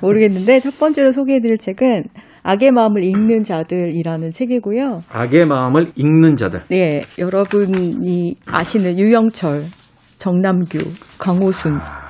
[0.00, 2.04] 모르겠는데 첫 번째로 소개해드릴 책은
[2.44, 5.04] 악의 마음을 읽는 자들이라는 책이고요.
[5.10, 6.62] 악의 마음을 읽는 자들.
[6.68, 9.62] 네, 여러분이 아시는 유영철
[10.18, 10.78] 정남규,
[11.18, 12.01] 강호순.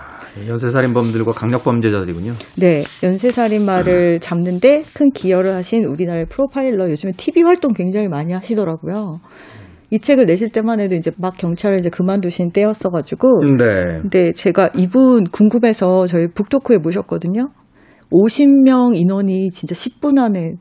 [0.49, 2.33] 연쇄살인범들과 강력범죄자들이군요.
[2.59, 9.21] 네, 연쇄살인마를 잡는데 큰 기여를 하신 우리나라의 프로파일러 요즘에 TV 활동 굉장히 많이 하시더라고요.
[9.91, 13.29] 이 책을 내실 때만 해도 이제 막 경찰을 이제 그만두신 때였어가지고.
[13.59, 14.01] 네.
[14.01, 17.51] 근데 제가 이분 궁금해서 저희 북토크에 모셨거든요.
[18.11, 20.55] 50명 인원이 진짜 10분 안에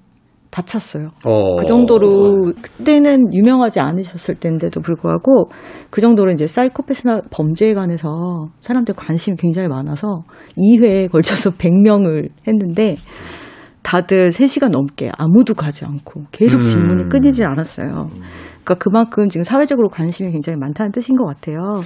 [0.52, 1.08] 다 찼어요.
[1.26, 1.56] 어.
[1.56, 5.50] 그 정도로 그때는 유명하지 않으셨을 때인데도 불구하고
[5.90, 10.24] 그 정도로 이제 사이코패스나 범죄에 관해서 사람들 관심이 굉장히 많아서
[10.58, 12.98] 2회에 걸쳐서 100명을 했는데
[13.82, 16.64] 다들 3시간 넘게 아무도 가지 않고 계속 음.
[16.64, 18.10] 질문이 끊이질 않았어요.
[18.64, 21.82] 그러니까 그만큼 지금 사회적으로 관심이 굉장히 많다는 뜻인 것 같아요.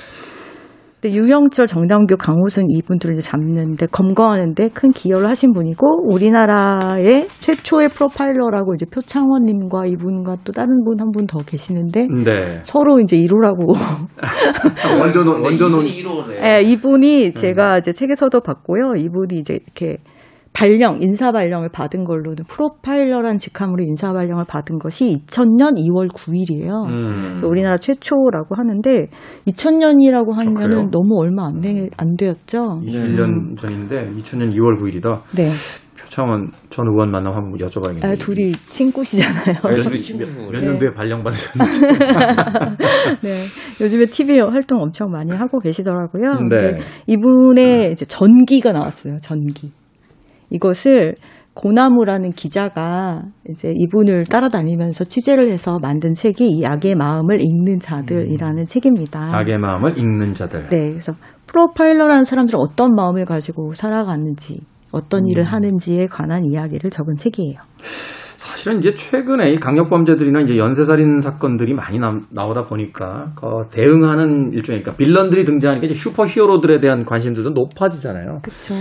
[1.01, 8.73] 근데 유영철, 정남규, 강호순 이분들을 이제 잡는데 검거하는데 큰 기여를 하신 분이고 우리나라의 최초의 프로파일러라고
[8.73, 12.59] 이제 표창원님과 이분과 또 다른 분 한 분 더 계시는데 네.
[12.63, 13.75] 서로 이제 1호라고.
[14.99, 15.85] 원전 원전 온.
[16.43, 18.93] 예, 이분이 제가 이제 책에서도 봤고요.
[18.97, 19.97] 이분이 이제 이렇게
[20.55, 26.87] 발령, 인사 발령을 받은 걸로는 프로파일러란 직함으로 인사 발령을 받은 것이 2000년 2월 9일이에요.
[26.87, 27.21] 음.
[27.23, 29.07] 그래서 우리나라 최초라고 하는데
[29.47, 30.49] 2000년이라고 그래요?
[30.55, 32.79] 하면은 너무 얼마 안, 되, 안 되었죠.
[32.83, 35.21] 21년 전인데 2000년 2월 9일이다.
[35.35, 35.49] 네.
[35.99, 38.05] 표창원 전 의원 만나 한번 여쭤봐야겠네요.
[38.05, 39.57] 아, 둘이 친구시잖아요.
[39.63, 40.25] 몇, 친구.
[40.51, 40.67] 몇 네.
[40.67, 41.81] 년도에 발령 받으셨는지.
[43.23, 43.43] 네.
[43.81, 46.47] 요즘에 TV 활동 엄청 많이 하고 계시더라고요.
[46.49, 46.79] 네.
[47.07, 49.17] 이분의 이제 전기가 나왔어요.
[49.17, 49.71] 전기.
[50.49, 51.15] 이것을
[51.55, 59.29] 고나무라는 기자가 이제 이분을 따라다니면서 취재를 해서 만든 책이 이 악의 마음을 읽는 자들이라는 책입니다.
[59.29, 59.35] 음.
[59.35, 60.67] 악의 마음을 읽는 자들.
[60.69, 60.89] 네.
[60.89, 61.13] 그래서
[61.47, 64.59] 프로파일러라는 사람들은 어떤 마음을 가지고 살아가는지,
[64.91, 65.47] 어떤 일을 음.
[65.47, 67.59] 하는지에 관한 이야기를 적은 책이에요.
[68.37, 74.81] 사실은 이제 최근에 이 강력범죄들이나 이제 연쇄살인 사건들이 많이 나, 나오다 보니까 그 대응하는 일종의
[74.81, 78.39] 그러니까 빌런들이 등장하니까 이제 슈퍼 히어로들에 대한 관심들도 높아지잖아요.
[78.41, 78.73] 그렇죠.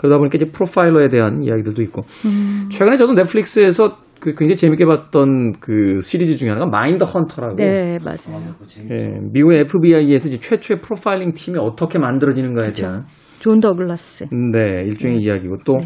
[0.00, 2.68] 그러다 보니까 이제 프로파일러에 대한 이야기들도 있고 음.
[2.70, 8.42] 최근에 저도 넷플릭스에서 그 굉장히 재밌게 봤던 그 시리즈 중에 하나가 Mindhunter라고 네, 맞아요.
[8.90, 12.82] 예, 미국의 FBI에서 이제 최초의 프로파일링 팀이 어떻게 만들어지는가에 그쵸.
[12.82, 13.04] 대한
[13.40, 14.24] 존 더글라스.
[14.30, 15.24] 네, 일종의 네.
[15.24, 15.78] 이야기고 또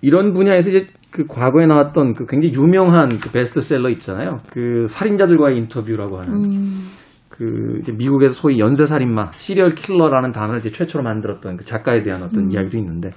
[0.00, 4.40] 이런 분야에서 이제 그 과거에 나왔던 그 굉장히 유명한 그 베스트셀러 있잖아요.
[4.50, 6.88] 그 살인자들과의 인터뷰라고 하는 음.
[7.36, 12.22] 그 이제 미국에서 소위 연쇄 살인마, 시리얼 킬러라는 단어를 이제 최초로 만들었던 그 작가에 대한
[12.22, 13.10] 어떤 이야기도 있는데.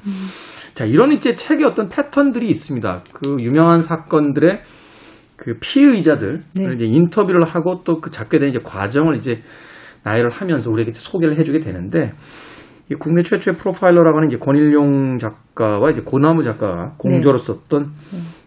[0.73, 3.03] 자, 이런 이제 책의 어떤 패턴들이 있습니다.
[3.13, 4.61] 그 유명한 사건들의
[5.35, 6.65] 그 피의자들을 네.
[6.75, 9.41] 이제 인터뷰를 하고 또 그 작게 된 이제 과정을 이제
[10.03, 12.11] 나열을 하면서 우리에게 소개를 해주게 되는데
[12.89, 17.91] 이 국내 최초의 프로파일러라고 하는 이제 권일용 작가와 이제 고나무 작가가 공조로 썼던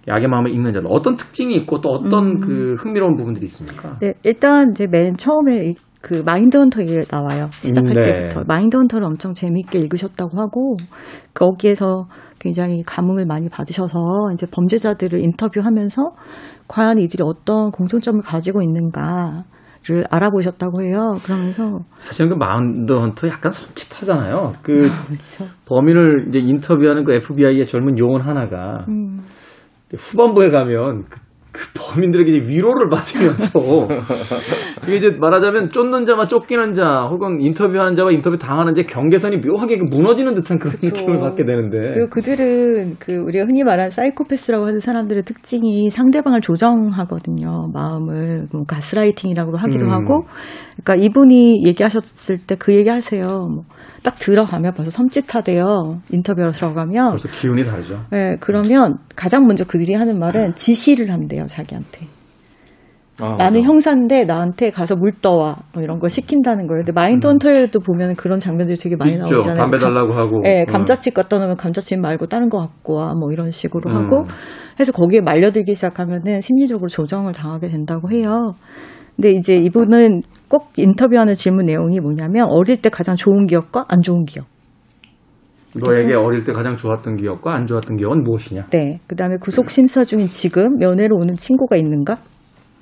[0.09, 2.41] 약의 마음을 읽는 자들 어떤 특징이 있고 또 어떤 음.
[2.41, 3.99] 그 흥미로운 부분들이 있습니까?
[4.01, 7.49] 네, 일단 이제 맨 처음에 이- 그 마인드 헌터 얘기가 나와요.
[7.53, 8.03] 시작할 네.
[8.29, 8.45] 때부터.
[8.47, 10.75] 마인드 헌터를 엄청 재미있게 읽으셨다고 하고
[11.35, 12.07] 거기에서
[12.39, 16.03] 굉장히 감흥을 많이 받으셔서 이제 범죄자들을 인터뷰하면서
[16.69, 19.45] 과연 이들이 어떤 공통점을 가지고 있는가
[19.89, 21.15] 를 알아보셨다고 해요.
[21.25, 24.53] 그러면서 사실은 그 마운드 헌터 약간 섬찟하잖아요.
[24.63, 24.73] 그
[25.09, 25.47] 그렇죠.
[25.67, 29.23] 범인을 이제 인터뷰하는 그 FBI의 젊은 요원 하나가 음,
[29.97, 31.19] 후반부에 가면 그,
[31.53, 33.61] 그 범인들에게 이제 위로를 받으면서
[34.87, 39.79] 이게 이제 말하자면 쫓는 자와 쫓기는 자 혹은 인터뷰하는 자와 인터뷰 당하는 자 경계선이 묘하게
[39.79, 40.87] 그 무너지는 듯한 그런 그쵸.
[40.95, 47.71] 느낌을 받게 되는데 그리고 그들은 그 우리가 흔히 말하는 사이코패스라고 하는 사람들의 특징이 상대방을 조정하거든요.
[47.75, 49.91] 마음을 뭐 가스라이팅이라고 하기도 음.
[49.91, 50.27] 하고.
[50.85, 53.27] 그러니까 이분이 얘기하셨을 때 그 얘기하세요.
[53.27, 53.65] 뭐
[54.03, 56.01] 딱 들어가면 벌써 섬찟하대요.
[56.11, 57.11] 인터뷰로 들어가면.
[57.11, 58.01] 벌써 기운이 다르죠.
[58.11, 62.07] 네, 그러면 가장 먼저 그들이 하는 말은 지시를 한대요, 자기한테.
[63.23, 63.69] 아, 나는 맞아.
[63.69, 65.57] 형사인데 나한테 가서 물 떠와.
[65.75, 66.81] 뭐 이런 걸 시킨다는 거예요.
[66.81, 69.19] 근데 마인드 헌터에도 보면 그런 장면들이 되게 많이 음.
[69.19, 69.35] 있죠.
[69.35, 69.59] 나오잖아요.
[69.59, 70.41] 담배 감- 달라고 하고.
[70.43, 70.65] 네, 어.
[70.65, 73.13] 감자칩 갖다 놓으면 감자칩 말고 다른 거 갖고 와.
[73.13, 73.97] 뭐 이런 식으로 음.
[73.97, 74.27] 하고
[74.81, 78.53] 해서 거기에 말려들기 시작하면은 심리적으로 조정을 당하게 된다고 해요.
[79.17, 84.25] 근데 이제 이분은 꼭 인터뷰하는 질문 내용이 뭐냐면 어릴 때 가장 좋은 기억과 안 좋은
[84.25, 84.47] 기억.
[85.81, 88.67] 너에게 어릴 때 가장 좋았던 기억과 안 좋았던 기억은 무엇이냐?
[88.71, 88.99] 네.
[89.07, 92.17] 그다음에 구속 심사 중인 지금 면회로 오는 친구가 있는가?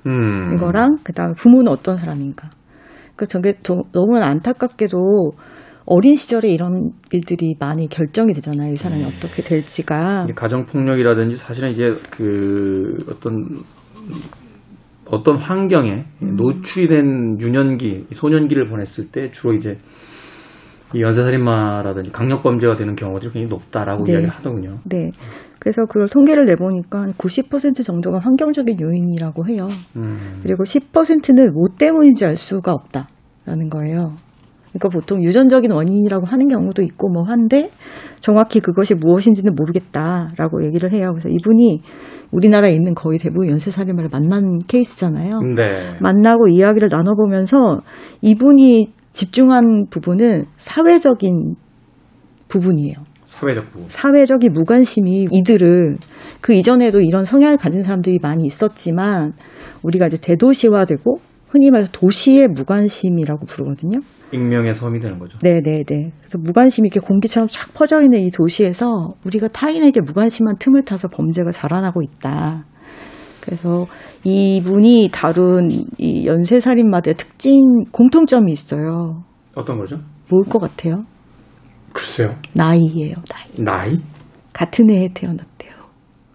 [0.07, 0.55] 음.
[0.55, 2.49] 이거랑 그다음에 부모는 어떤 사람인가.
[3.15, 4.97] 그 저게 도- 너무나 안타깝게도
[5.85, 8.71] 어린 시절에 이런 일들이 많이 결정이 되잖아요.
[8.71, 10.25] 이 사람이 어떻게 될지가.
[10.35, 13.33] 가정 폭력이라든지 사실은 이제 그 어떤
[15.11, 16.35] 어떤 환경에 음.
[16.35, 19.77] 노출이 된 유년기, 소년기를 보냈을 때 주로 이제
[20.93, 24.13] 이 연쇄살인마라든지 강력범죄가 되는 경우들이 굉장히 높다라고 네.
[24.13, 24.77] 이야기를 하더군요.
[24.85, 25.11] 네.
[25.59, 29.67] 그래서 그걸 통계를 내보니까 한90% 정도가 환경적인 요인이라고 해요.
[29.97, 30.39] 음.
[30.41, 34.13] 그리고 10%는 뭐 때문인지 알 수가 없다라는 거예요.
[34.69, 37.69] 그러니까 보통 유전적인 원인이라고 하는 경우도 있고 뭐 한데
[38.19, 41.09] 정확히 그것이 무엇인지는 모르겠다라고 얘기를 해요.
[41.11, 41.81] 그래서 이분이
[42.31, 45.39] 우리나라에 있는 거의 대부분 연쇄 살인마를 만난 케이스잖아요.
[45.55, 45.95] 네.
[45.99, 47.81] 만나고 이야기를 나눠보면서
[48.21, 51.55] 이분이 집중한 부분은 사회적인
[52.47, 52.95] 부분이에요.
[53.25, 53.89] 사회적 부분.
[53.89, 55.97] 사회적인 무관심이 이들을
[56.41, 59.33] 그 이전에도 이런 성향을 가진 사람들이 많이 있었지만
[59.83, 63.99] 우리가 이제 대도시화되고 흔히 말해서 도시의 무관심이라고 부르거든요.
[64.31, 65.37] 익명의 섬이 되는 거죠.
[65.41, 65.83] 네네네.
[66.19, 71.51] 그래서 무관심이 이렇게 공기처럼 쫙 퍼져 있는 이 도시에서 우리가 타인에게 무관심한 틈을 타서 범죄가
[71.51, 72.65] 자라나고 있다.
[73.41, 73.87] 그래서
[74.23, 79.23] 이분이 다룬 이 연쇄살인마들의 특징, 공통점이 있어요.
[79.55, 79.97] 어떤 거죠?
[80.29, 81.03] 뭘 것 같아요?
[81.91, 82.35] 글쎄요.
[82.53, 83.63] 나이예요, 나이.
[83.63, 83.97] 나이?
[84.53, 85.71] 같은 해에 태어났대요.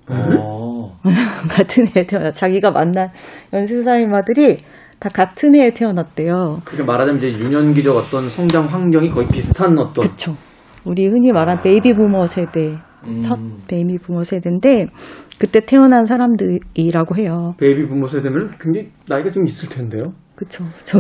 [0.08, 0.98] 어.
[1.48, 3.10] 같은 해에 태어났, 자기가 만난
[3.52, 4.56] 연쇄살인마들이
[5.04, 6.62] 다 같은 해에 태어났대요.
[6.64, 10.34] 그게 말하자면 이제 유년기적 어떤 성장 환경이 거의 비슷한 어떤 그쵸.
[10.86, 13.20] 우리 흔히 말한 베이비 부머 세대, 음.
[13.20, 13.38] 첫
[13.68, 14.86] 베이비 부머 세대인데,
[15.38, 17.52] 그때 태어난 사람들이라고 해요.
[17.58, 20.14] 베이비 부머 세대면 굉장히 나이가 좀 있을 텐데요.
[20.36, 20.64] 그쵸.
[20.84, 20.98] 저,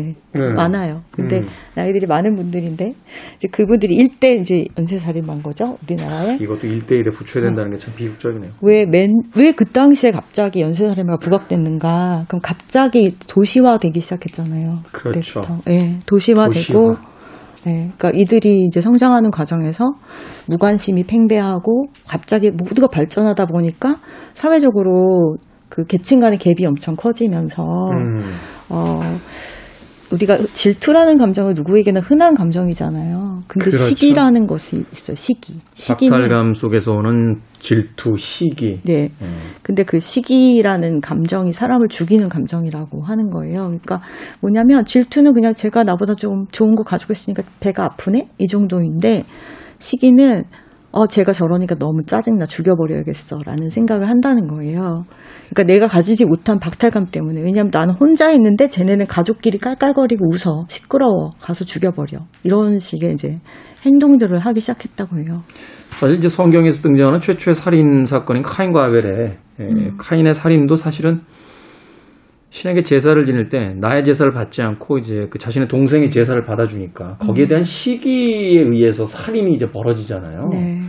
[0.00, 0.14] 네.
[0.34, 0.48] 네.
[0.54, 1.02] 많아요.
[1.10, 1.48] 근데 음.
[1.74, 2.90] 나이들이 많은 분들인데,
[3.36, 5.76] 이제 그분들이 1대 이제 연쇄살인마인 거죠.
[5.84, 6.36] 우리나라에.
[6.40, 8.50] 이것도 1대1에 붙여야 된다는 게 참 비극적이네요.
[8.62, 12.24] 왜 맨, 왜 그 당시에 갑자기 연쇄살인마가 부각됐는가?
[12.28, 14.78] 그럼 갑자기 도시화되기 시작했잖아요.
[14.92, 15.40] 그렇죠.
[15.40, 15.70] 그때부터.
[15.70, 17.12] 예, 도시화되고, 도시화.
[17.66, 19.90] 예, 그러니까 이들이 이제 성장하는 과정에서
[20.48, 23.96] 무관심이 팽배하고 갑자기 모두가 발전하다 보니까
[24.34, 25.36] 사회적으로
[25.68, 28.24] 그 계층 간의 갭이 엄청 커지면서 음.
[28.68, 29.00] 어
[30.12, 33.42] 우리가 질투라는 감정은 누구에게나 흔한 감정이잖아요.
[33.48, 33.84] 근데 그렇죠.
[33.84, 35.14] 시기라는 것이 있어요.
[35.14, 35.58] 시기.
[35.74, 38.80] 시기는 박탈감 속에서 오는 질투, 시기.
[38.84, 39.10] 네.
[39.22, 39.36] 음.
[39.62, 43.64] 근데 그 시기라는 감정이 사람을 죽이는 감정이라고 하는 거예요.
[43.64, 44.00] 그러니까
[44.40, 48.28] 뭐냐면 질투는 그냥 제가 나보다 좀 좋은 거 가지고 있으니까 배가 아프네?
[48.38, 49.24] 이 정도인데
[49.78, 50.44] 시기는
[50.92, 55.04] 어, 제가 저러니까 너무 짜증나 죽여버려야겠어 라는 생각을 한다는 거예요.
[55.48, 57.40] 그러니까 내가 가지지 못한 박탈감 때문에.
[57.40, 60.66] 왜냐면 나는 혼자 있는데 쟤네는 가족끼리 깔깔거리고 웃어.
[60.68, 61.32] 시끄러워.
[61.40, 62.18] 가서 죽여버려.
[62.44, 63.38] 이런 식의 이제
[63.86, 65.42] 행동들을 하기 시작했다고 해요.
[65.88, 69.96] 사실 이제 성경에서 등장하는 최초의 살인 사건인 카인과 아벨의 예, 음.
[69.98, 71.20] 카인의 살인도 사실은
[72.50, 77.46] 신에게 제사를 지낼 때 나의 제사를 받지 않고 이제 그 자신의 동생의 제사를 받아주니까 거기에
[77.46, 80.44] 대한 시기에 의해서 살인이 이제 벌어지잖아요.
[80.44, 80.50] 음.
[80.50, 80.81] 네.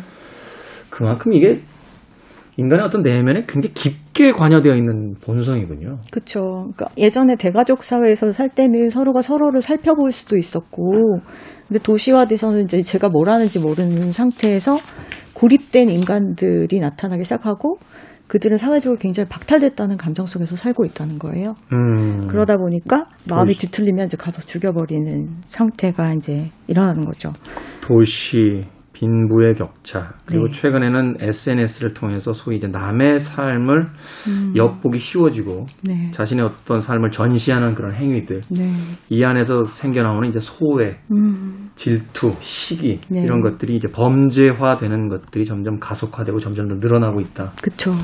[0.94, 1.60] 그만큼 이게
[2.58, 5.98] 인간의 어떤 내면에 굉장히 깊게 관여되어 있는 본성이군요.
[6.12, 6.40] 그렇죠.
[6.40, 11.20] 그러니까 예전에 대가족 사회에서 살 때는 서로가 서로를 살펴볼 수도 있었고,
[11.68, 14.76] 근데 도시화돼서는 이제 제가 뭘 하는지 모르는 상태에서
[15.34, 17.78] 고립된 인간들이 나타나기 시작하고,
[18.28, 21.56] 그들은 사회적으로 굉장히 박탈됐다는 감정 속에서 살고 있다는 거예요.
[21.74, 22.28] 음.
[22.28, 27.34] 그러다 보니까 마음이 도시- 뒤틀리면 이제 가서 죽여버리는 상태가 이제 일어나는 거죠.
[27.82, 28.62] 도시,
[29.04, 30.52] 빈부의 격차, 그리고 네.
[30.52, 33.80] 최근에는 SNS를 통해서 소위 이제 남의 삶을
[34.56, 36.12] 엿보기 쉬워지고 네.
[36.12, 38.72] 자신의 어떤 삶을 전시하는 그런 행위들, 네.
[39.10, 41.70] 이 안에서 생겨나오는 이제 소외, 음.
[41.76, 43.24] 질투, 시기 네.
[43.24, 47.52] 이런 것들이 이제 범죄화되는 것들이 점점 가속화되고 점점 더 늘어나고 있다.
[47.62, 47.96] 그쵸.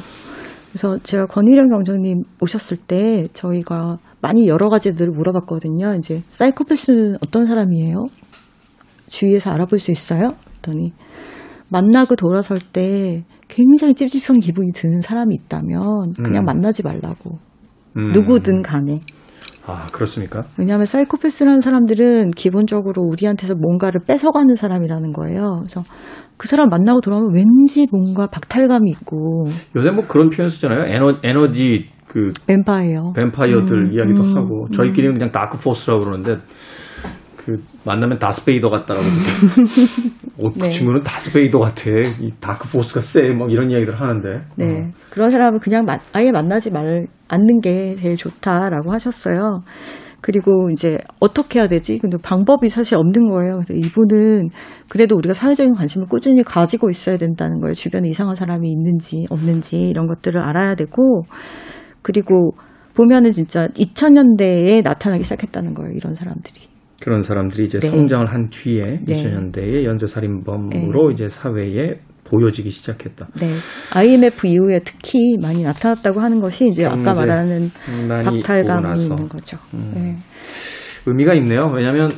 [0.69, 5.95] 그래서 제가 권희령 경정님 오셨을 때 저희가 많이 여러 가지들을 물어봤거든요.
[5.95, 8.03] 이제 사이코패스는 어떤 사람이에요?
[9.09, 10.33] 주위에서 알아볼 수 있어요?
[10.61, 10.93] 그랬더니
[11.69, 16.45] 만나고 돌아설 때 굉장히 찝찝한 기분이 드는 사람이 있다면 그냥 음.
[16.45, 17.37] 만나지 말라고.
[17.97, 18.11] 음.
[18.11, 19.01] 누구든 간에.
[19.65, 20.45] 아 그렇습니까?
[20.57, 25.41] 왜냐하면 사이코패스라는 사람들은 기본적으로 우리한테서 뭔가를 뺏어가는 사람이라는 거예요.
[25.59, 25.83] 그래서
[26.37, 30.85] 그 사람 만나고 돌아오면 왠지 뭔가 박탈감이 있고 요새 뭐 그런 표현 쓰잖아요.
[30.87, 33.13] 에너, 에너지 그 뱀파예요.
[33.15, 36.37] 뱀파이어들 음, 이야기도 음, 하고 저희끼리는 그냥 dark force라고 그러는데
[37.49, 39.05] 그 만나면 다스베이더 같다라고
[40.37, 40.69] 어, 그 네.
[40.69, 41.89] 친구는 다스베이더 같아
[42.21, 44.65] 이 dark force가 쎄 뭐 이런 이야기들 하는데 네.
[44.65, 44.91] 어.
[45.09, 49.63] 그런 사람은 그냥 마- 아예 만나지 말, 않는 게 제일 좋다라고 하셨어요.
[50.21, 51.97] 그리고 이제 어떻게 해야 되지?
[51.97, 53.53] 근데 방법이 사실 없는 거예요.
[53.53, 54.49] 그래서 이분은
[54.89, 57.73] 그래도 우리가 사회적인 관심을 꾸준히 가지고 있어야 된다는 거예요.
[57.73, 61.21] 주변에 이상한 사람이 있는지 없는지 이런 것들을 알아야 되고
[62.01, 62.51] 그리고
[62.95, 65.93] 보면은 진짜 2000년대에 나타나기 시작했다는 거예요.
[65.95, 66.59] 이런 사람들이.
[67.01, 67.89] 그런 사람들이 이제 네.
[67.89, 69.23] 성장을 한 뒤에 네.
[69.23, 73.27] 2000년대에 연쇄살인범으로 이제 사회에 보여지기 시작했다.
[73.39, 73.49] 네.
[73.95, 77.71] IMF 이후에 특히 많이 나타났다고 하는 것이 이제 아까 말하는
[78.07, 78.95] 박탈감이 음.
[78.97, 79.57] 있는 거죠.
[79.71, 80.15] 네.
[81.05, 81.65] 의미가 있네요.
[81.73, 82.11] 왜냐하면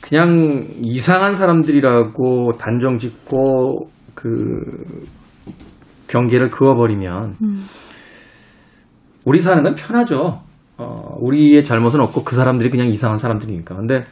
[0.00, 4.60] 그냥 이상한 사람들이라고 단정 짓고 그
[6.08, 7.64] 경계를 그어버리면 음.
[9.24, 10.40] 우리 사는 건 편하죠.
[10.78, 13.74] 어, 우리의 잘못은 없고 그 사람들이 그냥 이상한 사람들이니까.
[13.76, 14.04] 근데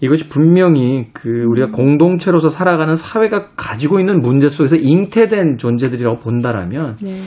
[0.00, 7.20] 이것이 분명히 그 우리가 공동체로서 살아가는 사회가 가지고 있는 문제 속에서 잉태된 존재들이라고 본다라면 네.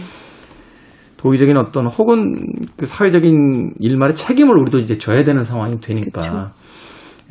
[1.18, 2.32] 도의적인 어떤 혹은
[2.78, 6.52] 그 사회적인 일말의 책임을 우리도 이제 져야 되는 상황이 되니까 그쵸.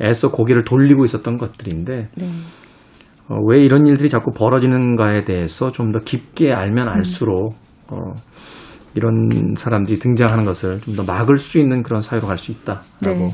[0.01, 2.29] 애써 고개를 돌리고 있었던 것들인데 네.
[3.29, 7.53] 어, 왜 이런 일들이 자꾸 벌어지는가에 대해서 좀 더 깊게 알면 알수록
[7.91, 7.97] 어,
[8.95, 9.13] 이런
[9.55, 13.15] 사람들이 등장하는 것을 좀 더 막을 수 있는 그런 사회로 갈 수 있다라고 네.
[13.15, 13.31] 네.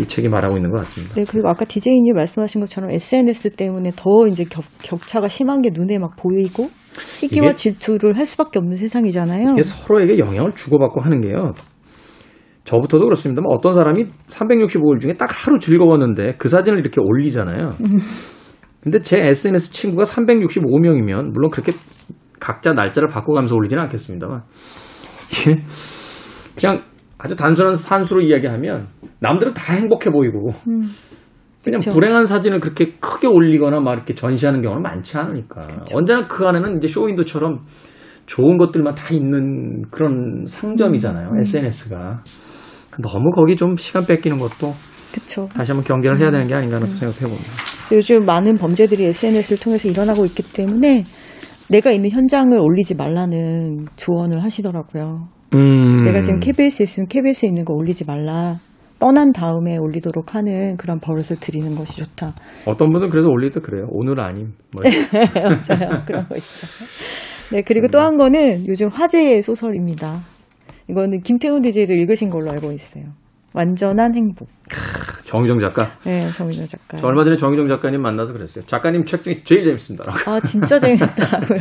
[0.00, 1.14] 이 책이 말하고 있는 것 같습니다.
[1.14, 5.98] 네, 그리고 아까 디제이님 말씀하신 것처럼 SNS 때문에 더 이제 격, 격차가 심한 게 눈에
[5.98, 9.52] 막 보이고 시기와 질투를 할 수밖에 없는 세상이잖아요.
[9.52, 11.52] 이게 서로에게 영향을 주고받고 하는 게요.
[12.64, 17.70] 저부터도 그렇습니다만 어떤 사람이 365일 중에 딱 하루 즐거웠는데 그 사진을 이렇게 올리잖아요.
[18.82, 21.72] 근데 제 SNS 친구가 365명이면 물론 그렇게
[22.44, 24.42] 각자 날짜를 바꿔가면서 올리지는 않겠습니다만
[25.32, 25.62] 이게
[26.54, 26.82] 그냥
[27.16, 28.88] 아주 단순한 산수로 이야기하면
[29.20, 30.90] 남들은 다 행복해 보이고 음,
[31.64, 31.92] 그냥 그쵸.
[31.92, 35.62] 불행한 사진을 그렇게 크게 올리거나 막 이렇게 전시하는 경우는 많지 않으니까
[35.94, 37.60] 언제나 그 안에는 이제 쇼윈도처럼
[38.26, 41.40] 좋은 것들만 다 있는 그런 상점이잖아요 음.
[41.40, 42.22] SNS가
[43.02, 44.74] 너무 거기 좀 시간 뺏기는 것도
[45.14, 45.48] 그렇죠.
[45.54, 47.50] 다시 한번 경계를 해야 되는 게 아닌가 하는 생각해 봅니다.
[47.92, 51.04] 요즘 많은 범죄들이 SNS를 통해서 일어나고 있기 때문에
[51.70, 55.28] 내가 있는 현장을 올리지 말라는 조언을 하시더라고요.
[55.54, 56.04] 음.
[56.04, 58.56] 내가 지금 KBS에 있으면 KBS에 있는 거 올리지 말라.
[58.98, 62.32] 떠난 다음에 올리도록 하는 그런 버릇을 들이는 것이 좋다.
[62.66, 63.86] 어떤 분은 그래서 때 그래요.
[63.90, 64.52] 오늘 아님.
[64.72, 64.82] 뭐
[65.34, 66.04] 맞아요.
[66.06, 66.66] 그런 거 있죠.
[67.52, 70.22] 네, 그리고 또한 거는 요즘 화제의 소설입니다.
[70.88, 73.04] 이거는 김태훈 DJ도 읽으신 걸로 알고 있어요.
[73.54, 74.48] 완전한 행복.
[75.24, 75.88] 정희정 작가.
[76.04, 76.96] 네, 정인호 작가.
[76.98, 78.64] 저 얼마 전에 정희정 작가님 만나서 그랬어요.
[78.66, 80.12] 작가님 책 중에 제일 재밌습니다.
[80.26, 81.60] 아, 진짜 재밌더라고요.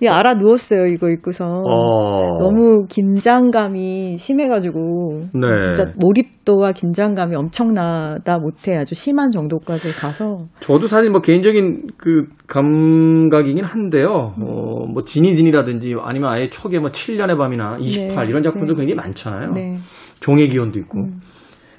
[0.00, 1.44] 이 알아 누웠어요, 이거 읽고서.
[1.46, 2.38] 어.
[2.38, 5.28] 너무 긴장감이 심해가지고.
[5.34, 5.48] 네.
[5.64, 10.46] 진짜 몰입도와 긴장감이 엄청나다 못해 아주 심한 정도까지 가서.
[10.60, 14.08] 저도 사실 뭐 개인적인 그 감각이긴 한데요.
[14.08, 18.80] 어, 뭐 지니진이라든지 아니면 아예 초기에 뭐 7년의 밤이나 28 네, 이런 작품들 네.
[18.80, 19.52] 굉장히 많잖아요.
[19.52, 19.78] 네.
[20.22, 21.00] 종의 기원도 있고.
[21.00, 21.20] 음.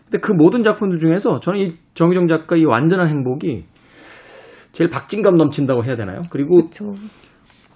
[0.05, 3.65] 근데 그 모든 작품들 중에서 저는 이 정희정 작가 이 완전한 행복이
[4.71, 6.21] 제일 박진감 넘친다고 해야 되나요?
[6.29, 6.93] 그리고 그쵸.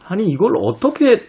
[0.08, 1.24] 아니 이걸 어떻게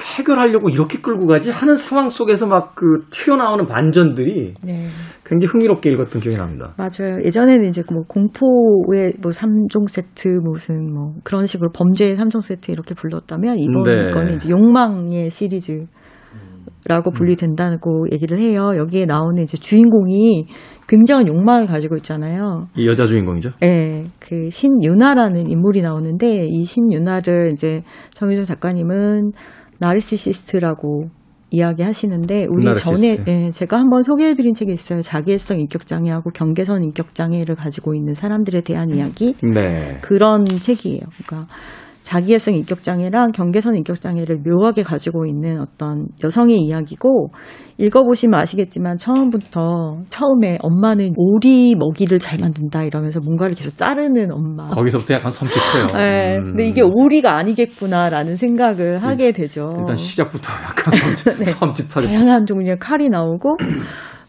[0.00, 4.86] 해결하려고 이렇게 끌고 가지 하는 상황 속에서 막 그 튀어나오는 반전들이 네.
[5.24, 6.74] 굉장히 흥미롭게 읽었던 기억이 납니다.
[6.76, 7.18] 맞아요.
[7.24, 12.94] 예전에는 이제 뭐 공포의 뭐 3종 세트 무슨 뭐 그런 식으로 범죄의 3종 세트 이렇게
[12.94, 14.10] 불렀다면 이번 네.
[14.10, 15.86] 이거는 이제 욕망의 시리즈
[16.86, 18.70] 라고 분리된다고 얘기를 해요.
[18.76, 20.46] 여기에 나오는 이제 주인공이
[20.88, 22.68] 굉장한 욕망을 가지고 있잖아요.
[22.76, 23.50] 이 여자 주인공이죠.
[23.62, 27.82] 예, 그 신유나라는 인물이 나오는데 이 신유나를 이제
[28.14, 29.32] 정유정 작가님은
[29.78, 31.10] 나르시시스트라고
[31.50, 33.24] 이야기하시는데 우리 나르시시스트.
[33.24, 35.02] 전에 예, 제가 한번 소개해드린 책이 있어요.
[35.02, 39.98] 자기애성 인격장애하고 경계선 인격장애를 가지고 있는 사람들에 대한 이야기 네.
[40.02, 41.00] 그런 책이에요.
[41.26, 41.52] 그러니까
[42.08, 47.28] 자기애성 인격장애랑 경계선 인격장애를 묘하게 가지고 있는 어떤 여성의 이야기고
[47.76, 54.68] 읽어보시면 아시겠지만 처음부터 처음에 엄마는 오리 먹이를 잘 만든다 이러면서 뭔가를 계속 자르는 엄마.
[54.68, 55.92] 거기서부터 약간 섬찟해요.
[55.98, 56.44] 네, 음.
[56.44, 59.68] 근데 이게 오리가 아니겠구나라는 생각을 하게 되죠.
[59.78, 61.44] 일단 시작부터 약간 섬찟, 네.
[61.44, 62.06] 섬찟하게.
[62.06, 63.58] 다양한 종류의 칼이 나오고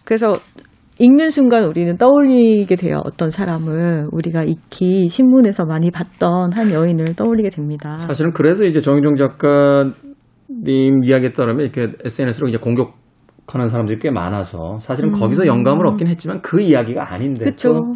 [0.03, 0.37] 그래서
[0.99, 3.01] 읽는 순간 우리는 떠올리게 돼요.
[3.05, 7.97] 어떤 사람을 우리가 익히 신문에서 많이 봤던 한 여인을 떠올리게 됩니다.
[7.99, 12.97] 사실은 그래서 이제 정희정 작가님 이야기에 따르면 이렇게 SNS로 이제 공격
[13.47, 17.45] 하는 사람들이 꽤 많아서 사실은 거기서 영감을 얻긴 했지만 그 이야기가 아닌데.
[17.63, 17.95] 또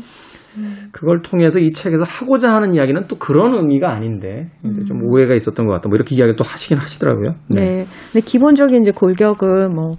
[0.92, 4.52] 그걸 통해서 이 책에서 하고자 하는 이야기는 또 그런 의미가 아닌데
[4.88, 5.90] 좀 오해가 있었던 것 같다.
[5.90, 7.36] 뭐 이렇게 이야기를 또 하시긴 하시더라고요.
[7.50, 7.86] 네.
[8.12, 9.98] 근데 기본적인 이제 골격은 뭐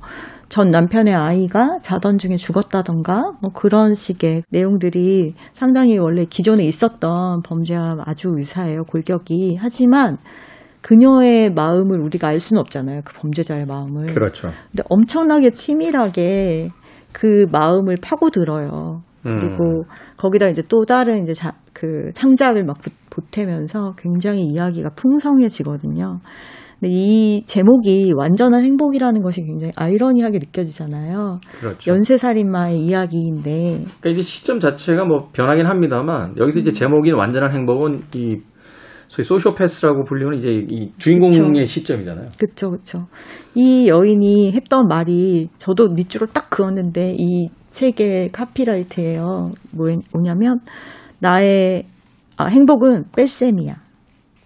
[0.49, 7.97] 전 남편의 아이가 자던 중에 죽었다던가 뭐 그런 식의 내용들이 상당히 원래 기존에 있었던 범죄와
[8.07, 8.85] 아주 유사해요.
[8.85, 9.57] 골격이.
[9.61, 10.19] 하지만
[10.83, 13.01] 그녀의 마음을 우리가 알 수는 없잖아요.
[13.05, 14.07] 그 범죄자의 마음을.
[14.07, 14.51] 그렇죠.
[14.71, 16.71] 근데 엄청나게 치밀하게
[17.13, 19.01] 그 마음을 파고들어요.
[19.27, 19.39] 음.
[19.41, 19.85] 그리고
[20.19, 26.21] 거기다 이제 또 다른 이제 자, 그 창작을 막 보- 보태면서 굉장히 이야기가 풍성해지거든요.
[26.85, 31.41] 근데 이 제목이 완전한 행복이라는 것이 굉장히 아이러니하게 느껴지잖아요.
[31.59, 31.91] 그렇죠.
[31.91, 38.37] 연쇄살인마의 이야기인데, 그러니까 이게 시점 자체가 뭐 변하긴 합니다만 여기서 이제 제목인 완전한 행복은 이
[39.09, 41.65] 소위 소시오패스라고 불리는 이제 이 주인공의 그쵸.
[41.65, 42.29] 시점이잖아요.
[42.39, 43.07] 그쵸, 그쵸.
[43.55, 49.53] 이 여인이 했던 말이 저도 밑줄을 딱 그었는데 이 책의 카피라이트예요.
[49.73, 50.59] 뭐, 뭐냐면
[51.19, 51.85] 나의
[52.37, 53.84] 아, 행복은 뺄셈이야.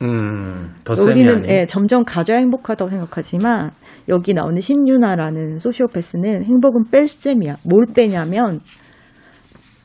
[0.02, 1.44] 음, 더 우리는.
[1.48, 3.70] 예, 점점 가져야 행복하다고 생각하지만
[4.08, 7.56] 여기 나오는 신유나라는 소시오패스는 행복은 뺄 셈이야.
[7.64, 8.60] 뭘 빼냐면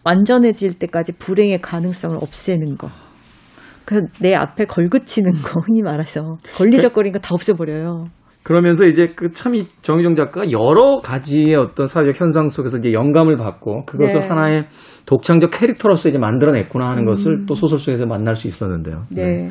[0.03, 2.89] 완전해질 때까지 불행의 가능성을 없애는 거.
[3.85, 8.05] 그내 앞에 걸그치는 거 흔히 말해서 걸리적거리는 거 다 없애버려요.
[8.43, 14.19] 그러면서 이제 그참이 정희정 작가가 여러 가지의 어떤 사회적 현상 속에서 이제 영감을 받고 그것을
[14.19, 14.27] 네.
[14.27, 14.65] 하나의
[15.05, 18.95] 독창적 캐릭터로서 이제 만들어냈구나 하는 것을 또 소설 속에서 만날 수 있었는데요.
[18.97, 19.15] 음.
[19.15, 19.49] 네.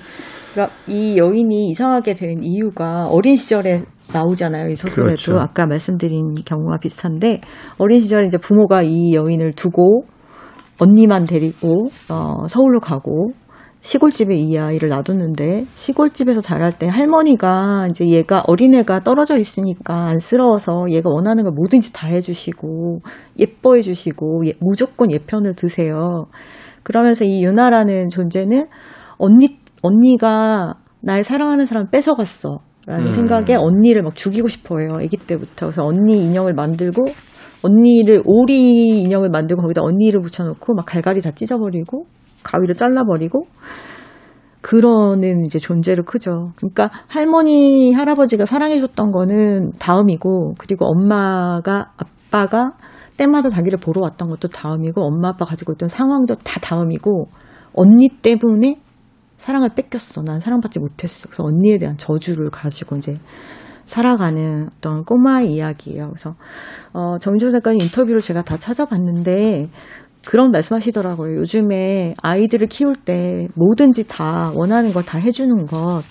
[0.52, 3.82] 그러니까 이 여인이 이상하게 된 이유가 어린 시절에
[4.12, 4.68] 나오잖아요.
[4.68, 5.38] 이 소설에도 그렇죠.
[5.38, 7.40] 아까 말씀드린 경우와 비슷한데
[7.78, 10.04] 어린 시절에 이제 부모가 이 여인을 두고
[10.78, 13.32] 언니만 데리고 어, 서울로 가고
[13.82, 21.10] 시골집에 이 아이를 놔뒀는데 시골집에서 자랄 때 할머니가 이제 얘가 어린애가 떨어져 있으니까 안쓰러워서 얘가
[21.10, 23.00] 원하는 걸 뭐든지 다 해주시고
[23.40, 26.26] 예뻐해 주시고 예- 무조건 얘 편을 드세요.
[26.84, 28.68] 그러면서 이 유나라는 존재는
[29.18, 32.60] 언니 언니가 나의 사랑하는 사람 뺏어갔어.
[32.86, 33.12] 라는 음.
[33.12, 34.88] 생각에 언니를 막 죽이고 싶어 해요.
[34.94, 35.66] 아기 때부터.
[35.66, 37.04] 그래서 언니 인형을 만들고
[37.62, 42.06] 언니를 오리 인형을 만들고 거기다 언니를 붙여놓고 막 갈갈이 다 찢어버리고
[42.42, 43.46] 가위를 잘라버리고
[44.60, 46.52] 그러는 이제 존재로 크죠.
[46.56, 52.72] 그러니까 할머니 할아버지가 사랑해줬던 거는 다음이고 그리고 엄마가 아빠가
[53.16, 57.26] 때마다 자기를 보러 왔던 것도 다음이고 엄마 아빠 가지고 있던 상황도 다 다음이고
[57.74, 58.76] 언니 때문에
[59.36, 60.22] 사랑을 뺏겼어.
[60.22, 61.28] 난 사랑받지 못했어.
[61.28, 63.14] 그래서 언니에 대한 저주를 가지고 이제
[63.84, 66.04] 살아가는 어떤 꼬마 이야기예요.
[66.06, 66.34] 그래서
[66.92, 69.68] 어, 정지호 작가님 인터뷰를 제가 다 찾아봤는데
[70.26, 71.36] 그런 말씀하시더라고요.
[71.36, 76.02] 요즘에 아이들을 키울 때 뭐든지 다 원하는 걸 다 해주는 것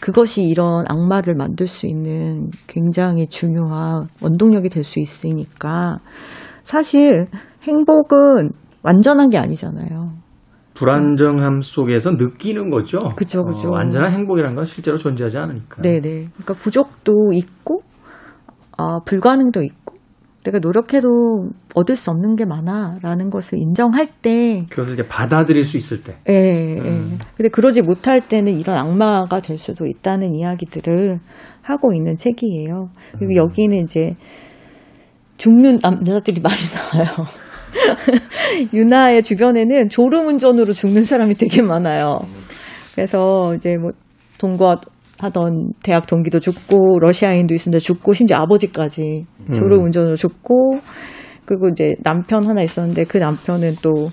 [0.00, 5.98] 그것이 이런 악마를 만들 수 있는 굉장히 중요한 원동력이 될 수 있으니까
[6.62, 7.26] 사실
[7.62, 8.50] 행복은
[8.82, 10.12] 완전한 게 아니잖아요.
[10.74, 12.98] 불안정함 속에서 느끼는 거죠.
[13.16, 13.68] 그죠, 그죠.
[13.68, 15.82] 어, 완전한 행복이라는 건 실제로 존재하지 않으니까.
[15.82, 16.00] 네네.
[16.00, 17.80] 그러니까 부족도 있고,
[18.76, 19.93] 아, 불가능도 있고,
[20.44, 26.02] 내가 노력해도 얻을 수 없는 게 많아라는 것을 인정할 때, 그것을 이제 받아들일 수 있을
[26.02, 26.16] 때.
[26.28, 26.80] 예, 예.
[27.36, 31.18] 근데 그러지 못할 때는 이런 악마가 될 수도 있다는 이야기들을
[31.62, 32.90] 하고 있는 책이에요.
[33.18, 34.14] 그리고 여기는 이제
[35.38, 37.26] 죽는 남자들이 많이 나와요.
[38.72, 42.20] 유나의 주변에는 졸음 운전으로 죽는 사람이 되게 많아요.
[42.94, 43.90] 그래서 이제 뭐
[44.38, 44.76] 동거
[45.24, 50.78] 하던 대학 동기도 죽고 러시아인도 있었는데 죽고 심지어 아버지까지 졸음운전으로 죽고
[51.44, 54.10] 그리고 이제 남편 하나 있었는데 그 남편은 또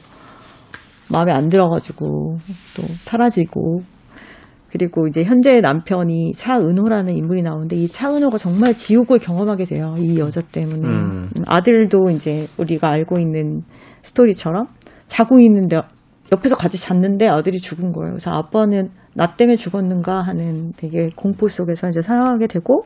[1.12, 2.38] 마음에 안 들어가지고
[2.76, 3.82] 또 사라지고
[4.72, 9.96] 그리고 이제 현재 남편이 차은호라는 인물이 나오는데 이 차은호가 정말 지옥을 경험하게 돼요.
[9.98, 10.88] 이 여자 때문에.
[10.88, 11.30] 음.
[11.46, 13.64] 아들도 이제 우리가 알고 있는
[14.02, 14.68] 스토리처럼
[15.08, 15.82] 자고 있는데
[16.32, 18.12] 옆에서 같이 잤는데 아들이 죽은 거예요.
[18.12, 22.84] 그래서 아빠는 나 때문에 죽었는가 하는 되게 공포 속에서 이제 살아가게 되고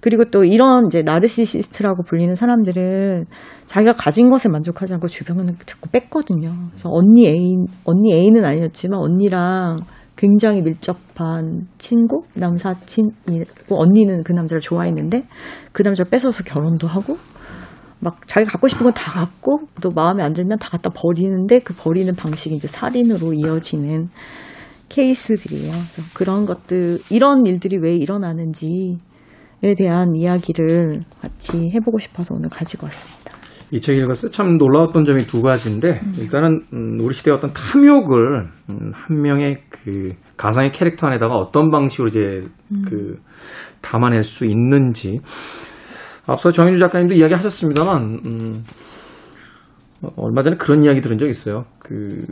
[0.00, 3.24] 그리고 또 이런 이제 나르시시스트라고 불리는 사람들은
[3.66, 6.54] 자기가 가진 것에 만족하지 않고 주변을 자꾸 뺐거든요.
[6.70, 9.78] 그래서 언니 애인, 언니 애인은 아니었지만 언니랑
[10.16, 15.24] 굉장히 밀접한 친구, 남사친이고 언니는 그 남자를 좋아했는데
[15.72, 17.16] 그 남자를 뺏어서 결혼도 하고
[18.00, 21.74] 막 자기가 갖고 싶은 건 다 갖고 또 마음에 안 들면 다 갖다 버리는데 그
[21.74, 24.08] 버리는 방식이 이제 살인으로 이어지는
[24.88, 25.70] 케이스들이에요.
[25.72, 28.96] 그래서 그런 것들 이런 일들이 왜 일어나는지에
[29.76, 33.36] 대한 이야기를 같이 해보고 싶어서 오늘 가지고 왔습니다.
[33.70, 38.48] 이 책 읽었을 때 참 놀라웠던 점이 두 가지인데 일단은 음, 우리 시대의 어떤 탐욕을
[38.70, 40.08] 음, 한 명의 그
[40.38, 42.48] 가상의 캐릭터 안에다가 어떤 방식으로 이제
[42.88, 43.16] 그
[43.82, 45.20] 담아낼 수 있는지
[46.26, 48.64] 앞서 정인주 작가님도 이야기 하셨습니다만 음,
[50.02, 51.64] 어, 얼마 전에 그런 이야기 들은 적 있어요.
[51.80, 52.24] 그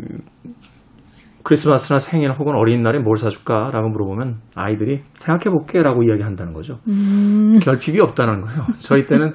[1.47, 6.81] 크리스마스나 생일 혹은 어린이날에 뭘 사줄까라고 물어보면 아이들이 생각해볼게라고 이야기한다는 거죠.
[7.63, 8.67] 결핍이 없다는 거예요.
[8.81, 9.33] 저희 때는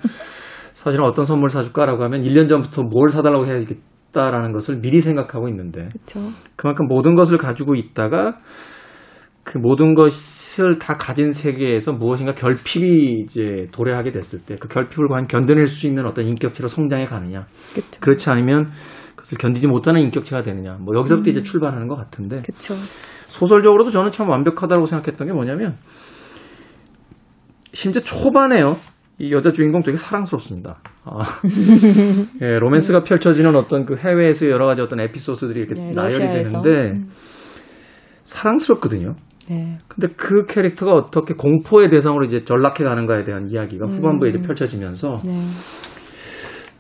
[0.74, 6.20] 사실은 어떤 선물 사줄까라고 하면 1년 전부터 뭘 사달라고 해야겠다라는 것을 미리 생각하고 있는데 그렇죠.
[6.58, 8.40] 그만큼 모든 것을 가지고 있다가
[9.44, 15.28] 그 모든 것을 다 가진 세계에서 무엇인가 결핍이 이제 도래하게 됐을 때 그 결핍을 과연
[15.28, 18.02] 견뎌낼 수 있는 어떤 인격체로 성장해 가느냐 그렇죠.
[18.02, 18.70] 그렇지 않으면
[19.22, 22.76] 그것을 견디지 못하는 인격체가 되느냐 뭐 여기서부터 이제 출발하는 것 같은데 그렇죠.
[23.28, 25.76] 소설적으로도 저는 참 완벽하다고 생각했던 게 뭐냐면
[27.74, 28.76] 심지어 초반에요.
[29.20, 30.80] 이 여자 주인공 되게 사랑스럽습니다.
[31.06, 31.22] 아,
[32.42, 36.62] 예, 로맨스가 펼쳐지는 어떤 그 해외에서 여러 가지 어떤 에피소드들이 이렇게 네, 나열이 러시아에서.
[36.64, 37.06] 되는데
[38.24, 39.14] 사랑스럽거든요.
[39.48, 39.78] 네.
[39.88, 45.46] 근데 그 캐릭터가 어떻게 공포의 대상으로 이제 전락해 가는가에 대한 이야기가 후반부에 이제 펼쳐지면서 네.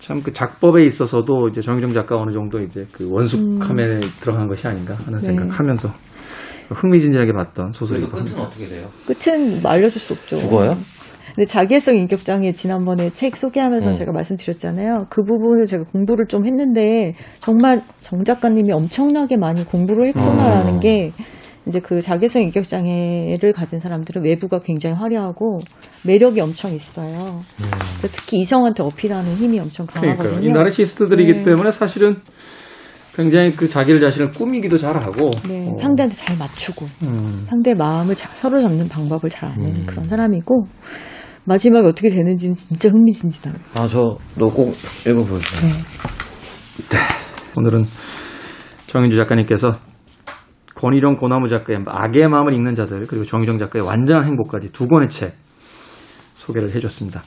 [0.01, 4.95] 참 그 작법에 있어서도 이제 정유정 작가 어느 정도 이제 그 원숙함에 들어간 것이 아닌가
[4.95, 5.27] 하는 네.
[5.27, 5.89] 생각하면서
[6.71, 8.41] 흥미진진하게 봤던 소설이기도 끝은 합니다.
[8.43, 8.89] 어떻게 돼요?
[9.05, 10.37] 끝은 뭐 알려줄 수 없죠.
[10.37, 10.73] 죽어요?
[11.35, 13.93] 근데 자기애성 인격장애 지난번에 책 소개하면서 음.
[13.93, 15.05] 제가 말씀드렸잖아요.
[15.09, 20.79] 그 부분을 제가 공부를 좀 했는데 정말 정 작가님이 엄청나게 많이 공부를 했구나라는 음.
[20.79, 21.11] 게
[21.67, 25.59] 이제 그 자기애성 인격장애를 가진 사람들은 외부가 굉장히 화려하고
[26.03, 27.39] 매력이 엄청 있어요.
[27.99, 30.29] 그래서 특히 이성한테 어필하는 힘이 엄청 강하거든요.
[30.29, 31.43] 그러니까 이 나르시스트들이기 네.
[31.43, 32.21] 때문에 사실은
[33.15, 38.29] 굉장히 그 자기를 자신을 꾸미기도 잘하고 네, 어, 상대한테 잘 맞추고 음, 상대 마음을 자-
[38.33, 40.65] 서로 잡는 방법을 잘 아는 그런 사람이고
[41.43, 43.81] 마지막에 어떻게 되는지는 진짜 흥미진진합니다.
[43.81, 44.75] 아, 저, 너꼭
[45.05, 45.61] 읽어보세요.
[46.89, 46.97] 네.
[47.57, 47.83] 오늘은
[48.87, 49.73] 정인주 작가님께서
[50.75, 55.33] 권희룡 고나무 작가의 악의 마음을 읽는 자들 그리고 정유정 작가의 완전한 행복까지 두 권의 책
[56.41, 57.21] 소개를 해줬습니다.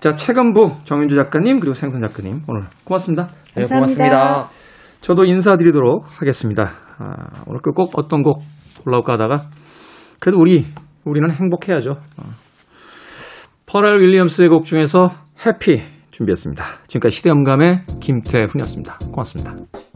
[0.00, 3.26] 자 책은부 정윤주 작가님 그리고 생선 작가님 오늘 고맙습니다.
[3.54, 4.04] 네, 감사합니다.
[4.04, 4.48] 고맙습니다.
[5.00, 6.72] 저도 인사드리도록 하겠습니다.
[6.98, 8.42] 아, 오늘 끝곡 어떤 곡
[8.86, 9.48] 올라올까 하다가
[10.18, 10.66] 그래도 우리
[11.04, 11.90] 우리는 행복해야죠.
[11.92, 12.22] 어.
[13.66, 15.10] 퍼렐 윌리엄스의 곡 중에서
[15.46, 16.64] 해피 준비했습니다.
[16.88, 18.98] 지금까지 시대음감의 김태훈이었습니다.
[19.12, 19.89] 고맙습니다.